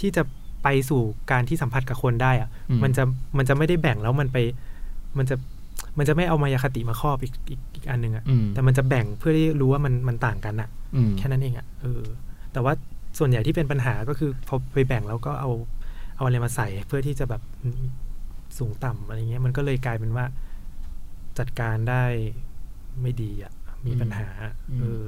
[0.00, 0.22] ที่จะ
[0.62, 3.04] ไปสู่การที่สัมผัสกับคนได้อะอืมมันจะ
[3.38, 4.38] มันจะไม่ได้แบ่งแล้วมันไป
[5.18, 5.36] มันจะ
[5.98, 12.02] มันจะไม่เอามายาคติมาครอบอีกอีกอีกอันหนึ่งอะอืมแต่มันจะแบ่งเพื่อที่รู้ว่ามันมันต่างกันอะอืมแค่นั้นเองอะเออ
[12.52, 12.72] แต่ว่า
[13.18, 15.50] ส่วนใหญ่ที่เป็นปัญหาก็คือพอไปแบ่งแล้วก็เอา
[16.16, 17.42] เอาอะไรมาใส่เพื่อที่จะแบบ
[18.58, 20.24] สูงต่ำอะไรเงี้ยมันก็เลยกลายเป็นว่า
[21.38, 22.04] จัดการได้
[23.02, 23.52] ไม่ดีอะ
[23.86, 24.28] มีปัญหา
[24.70, 25.06] อืมเออ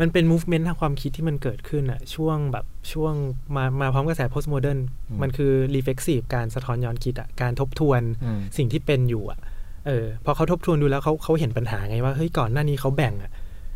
[0.00, 3.14] มันเป็น movement ทางความคิดที่มันเกิดขึ้นอะช่วงแบบช่วง
[3.56, 4.78] มามาพร้อมกระแส postmodern
[5.08, 9.38] อืมมันคือ reflexive การสะท้อนย้อนคิดอะการทบทวนอืมสิ่งที่เป็นอยู่อะ
[9.86, 13.30] เออพอเขาทบทวนดูแล้วเขาเขาเห็นปัญหาไงว่าเฮ้ยก่อนหน้านี้เขาแบ่งอะ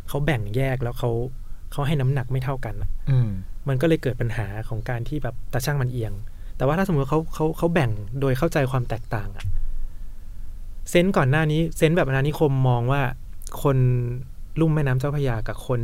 [0.08, 1.10] เขาแบ่งแยกแล้วเขา
[1.72, 3.28] เขาให้น้ำหนักไม่เท่ากันอะอืม
[3.68, 6.12] มันก็เลยเกิดปัญหาของการที่แบบตาช่างมันเอียง
[6.56, 9.44] แต่ว่าถ้าสมมติว่าเขาเขาเขาแบ่งโดยเข้าใจความแตกต่างอะ
[10.90, 13.00] เซนส์ก่อนหน้านี้เซนส์แบบอาณานิคมมองว่า
[13.62, 13.76] คน
[14.60, 15.80] ลุ่มแม่น้ำเจ้าพระยากับคน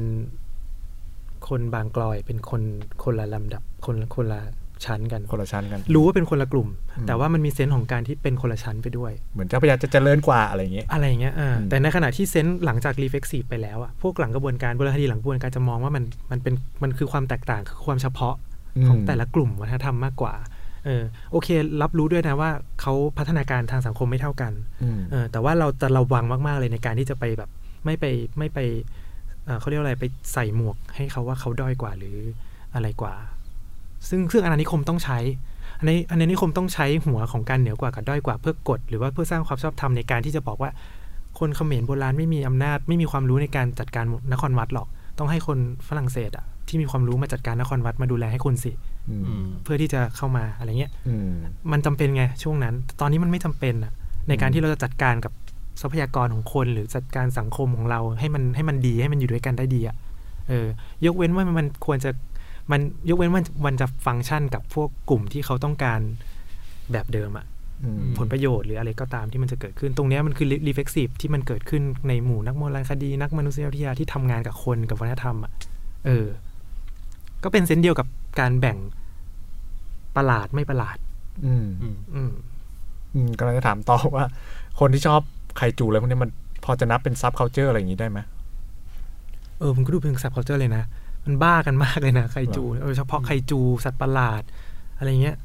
[1.48, 2.62] คนบางกลอยเป็นคน
[3.02, 4.40] คนละลำดับคนละคนละ
[4.84, 18.34] ชั้นกันคนละชั้นกัน รู้ว่าเป็นคนละกลุ่มอืมแต่ว่ามันมีเซนส์ของการที่เป็นคนละชั้นไปด้วย เหมือนเจ้าพระยาจะเจริญกว่าอะไรอย่างเงี้ยอะไรอย่างเงี้ยอ่าอืมแต่ในขณะที่เซนส์หลังจากรีเฟกซีฟไปแล้วอะพวกหลังกระบวนการโบราณคดีหลังกระบวนการจะมองว่ามันมันเป็นมันคือความแตกต่างคือความเฉพาะ
[18.88, 20.34] ของแต่ละกลุ่มวัฒนธรรมมากกว่า
[20.86, 21.02] เออ
[21.32, 21.48] โอเค
[21.82, 22.50] รับรู้ด้วยนะว่า
[22.80, 24.52] เขาพัฒนาการทางสังคมไม่เท่ากัน
[24.82, 27.50] อืมเออแต่ว่าเราจะระวังมาก ๆ เลยในการที่จะไปแบบ
[27.84, 28.04] ไม่ไป
[28.38, 28.58] ไม่ไป
[29.44, 32.16] เอ่อเขาเรียกว่าอะไรไปใส่หมวกให้เขาว่าเขาด้อยกว่าหรือ
[32.74, 33.14] อะไรกว่า
[34.08, 35.18] ซึ่งซึ่งอาณานิคมต้องใช้
[35.78, 40.70] อันนี้อาณานิคมต้องใช้หัวของการเหนือกว่ากับด้อยกว่าเพื่อกด หรือว่าเพื่อสร้างความชอบธรรมในการที่จะบอกว่า
[41.38, 45.58] คนเขมรโบราณไม่มีอำนาจ ไม่มีความรู้ในการจัดการนครวัดหรอก ต้องให้คน
[45.88, 48.72] ฝรั่งเศสอะที่มีความรู้มาจัดการนครวัดมาดูแลให้คนสิ
[49.10, 51.32] อืมอืมเพื่อที่จะเข้ามาอะไรเงี้ยอืม
[51.72, 53.92] มันจำเป็นไงช่วงนั้น ตอนนี้มันไม่จำเป็นอะ
[54.28, 55.32] ในการที่เราจะจัดการกับ
[55.80, 59.96] ทรัพยากรของคนหรือจัดการสังคมของเราให้มันให้มันดีให้มันอยู่ด้วยกันได้ดีอะ
[60.48, 60.66] เออ
[61.06, 62.10] ยกเว้นว่ามันควรจะ
[62.70, 66.00] มันยกเว้นว่ามันจะฟังก์ชันกับพวกกลุ่มที่เขาต้องการ
[66.92, 67.46] แบบเดิมอะ
[67.84, 75.52] อืมผลประโยชน์หรืออะไรก็ตามที่มันจะเกิดขึ้น ตรงเนี้ยมันคือ reflexive ที่มันเกิดขึ้นในหมู่นักโบราณคดี นักมนุษยวิทยาที่ทำงานกับคนกับวัฒนธรรมอะ
[76.06, 76.26] เออ
[77.44, 78.06] ก็เป็น sense เดียวกับ
[78.40, 78.78] การแบ่ง
[80.16, 80.96] ประหลาดไม่ประหลาด
[81.46, 82.32] อืม อืมอืม
[83.14, 84.24] อืมกำลังจะถามต่อว่า
[84.80, 86.30] คนที่ชอบไคจูอะไรพวกนี้มัน
[86.64, 88.18] พอจะนับเป็น subculture อะไรอย่างนี้ได้ไหม
[89.58, 90.84] เออผมก็ดูเป็นสัตว์ culture เลยนะ
[91.24, 94.42] มันบ้ากันมากเลยนะไคจูโดยเฉพาะไคจูสัตว์ประหลาด
[94.98, 95.36] อะไรเงี้ย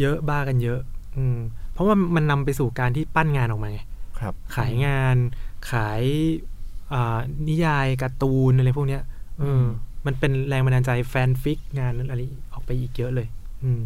[0.00, 0.80] เยอะบ้ากันเยอะ
[1.16, 1.38] อืม
[1.72, 3.80] เพราะว่ามันนำไปสู่การที่ปั้นงานออกมาไง
[4.18, 5.16] ครับ ขายงาน
[5.70, 6.02] ขาย
[6.92, 9.02] อ่านิยายการ์ตูนอะไรพวกเนี้ย
[9.38, 9.64] เอออ
[10.06, 12.20] มันเป็นแรงบันดาลใจแฟนฟิกงานอะไร
[12.52, 13.26] ออกไปอีกเยอะเลย
[13.64, 13.82] อืม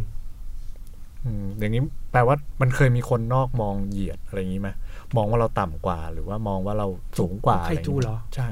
[1.24, 4.68] อืมอย่างนี้แปลว่ามันเคยมีคนนอกมองเหยียดอะไรอย่างนี้ไหม
[5.16, 6.86] มองว่าเราต่ำกว่า หรือว่ามองว่าเรา
[7.18, 8.48] สูงกว่าไคจูเหรอ ใช่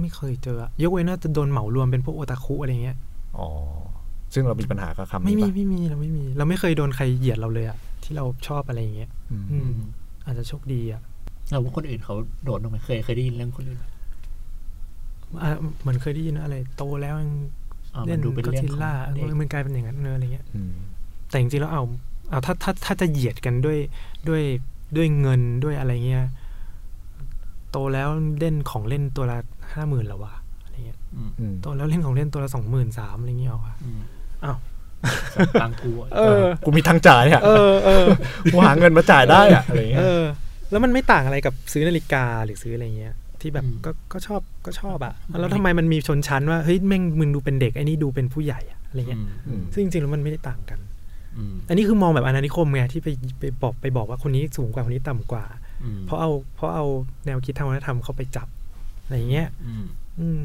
[0.00, 2.96] ไม่เคยเจออะยกเว้นว่าจะโดนเหมารวมเป็นพวกโอตาคุอะไรเงี้ย
[3.38, 3.48] อ๋อ
[4.34, 9.72] ซึ่งเรามีปัญหากับคำไม่นี้มีปะไม่มีเราไม่มี เราไม่เคยโดนใครเหยียดเราเลยอะที่เราชอบอะไรอย่างเงี้ยอืมอืม
[10.26, 11.02] อาจจะโชคดีอะ
[11.50, 12.14] เราว่าคนอื่นเขา
[12.44, 13.84] โดดลงไปเคยเคยได้ยินเรื่องคนอื่นไหม
[15.42, 15.50] อะ
[15.80, 17.32] เหมือนเคยได้ยินว่าอะไร โตแล้วยัง
[17.94, 20.72] อ่ามัเล่นดูเป็นก็เรื่องทิลของล่าเด็กมันกลายเป็นอย่างนั้นเนอะอะไรเงี้ยอืม
[21.28, 21.82] แต่จริงๆแล้วเอา
[22.30, 23.78] เอาถ้าถ้าถ้าจะเหยียดกันด้วย
[24.28, 24.42] ด้วย
[24.96, 26.24] ด้วยเงินด้วยอะไรเงี้ย
[27.70, 28.08] โตแล้ว
[28.40, 29.38] เล่นของเล่นตัวละ
[29.72, 30.34] ห้าหมื่นแล้ววะ
[30.64, 34.00] อะไรเงี้ยอืมอืมโตแล้วเล่นของเล่นตัวละสองหมื่นสามอะไรเงี้ยเอาวะอืม
[34.44, 34.56] อ้าว
[35.34, 38.06] แบบกลางกูอะเออ กูมีทางจ่ายอะเออเออ
[38.52, 40.24] กูหาเงินมาจ่ายได้อะอะไรอย่างเงี้เอยอ
[40.70, 50.78] แล้วมันไม่ต่างอะไรกับซื้อนาฬิกาหรือซื้ออะไรเงี้ย ที่แบบอืมก็ก็ชอบก็ชอบอะแล้วทำไมมันมีชนชั้นว่าเฮ้ยแม่งมึงดูเป็นเด็กไอ้นี่ดูเป็นผู้ใหญ่อะอะไรเงี้ยอืมอืมซึ่งจริงๆแล้วมันไม่ได้ต่างกัน
[51.38, 53.08] อืมอันนี้คือมองแบบอาณานิคมไงที่ไป
[53.40, 55.44] ไปบอกไปบอกว่าคนนี้สูงกว่าคนนี้ต่ำกว่า
[55.84, 56.86] อืมเพราะเอาเพราะเอา
[57.26, 58.48] แนวคิดทางวัฒนธรรมเข้าไปจับ
[59.02, 59.86] อะไรเงี้ยอืม
[60.20, 60.44] อืม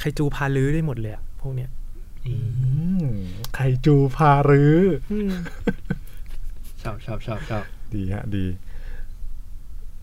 [0.00, 1.70] ใครจูพาลื้อได้หมดเลยอะพวกเนี้ย
[2.26, 2.68] อืมอื
[3.04, 3.06] ม
[3.54, 4.76] ไคจูพารื้อ
[5.12, 5.32] อืม
[6.82, 7.64] ชอบชอบชอบชอบ
[7.94, 8.46] ดีฮะดี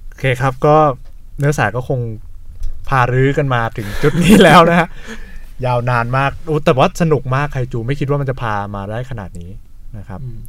[0.07, 0.75] โอเคครับก็
[1.39, 1.99] เนื้อสารก็คง
[2.89, 4.87] พารื้อกันมาถึงจุดนี้แล้วนะฮะ
[5.65, 9.51] ยาวนานมากอู้แต่ว่าสนุกมากไคจูไม่คิดว่ามันจะพามาได้ขนาดนี้
[9.97, 10.39] นะครับอืม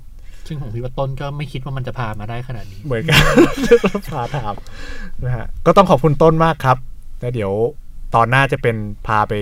[0.47, 3.21] ซึ่งผมคิดว่าต้นก็ไม่คิดว่ามันจะพามาได้ขนาดนี้ เหมือนกัน
[4.13, 4.55] พาถาม
[5.25, 6.77] นะฮะก็ต้องขอบคุณต้นมากครับ
[7.21, 7.53] แล้วเดี๋ยว
[8.15, 9.35] ตอนหน้าจะเป็นพาไป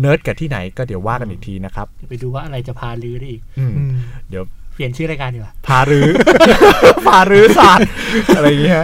[0.00, 3.92] เนิร์ดกับที่ไหนก็เดี๋ยวว่ากันอีกทีนะครับไปดูว่าอะไรจะพาลือได้อีกอืมอืม
[4.30, 4.42] เดี๋ยว
[4.74, 6.08] เปลี่ยนชื่อรายการดีกว่าพารื้อ
[7.06, 7.88] พารื้อศาสตร์
[8.36, 8.76] อะไรอย่างเงี้ย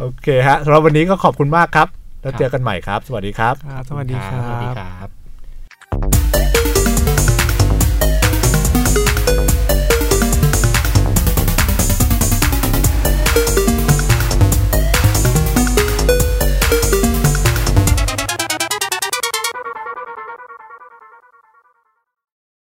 [0.00, 1.88] โอเคฮะสำหรับวันนี้ก็ขอบคุณมากครับ
[2.22, 5.21] แล้วเจอกันใหม่ครับ สวัสดีครับครับสวัสดีคสวัสดีรับครับ
[5.92, 6.51] Thank you.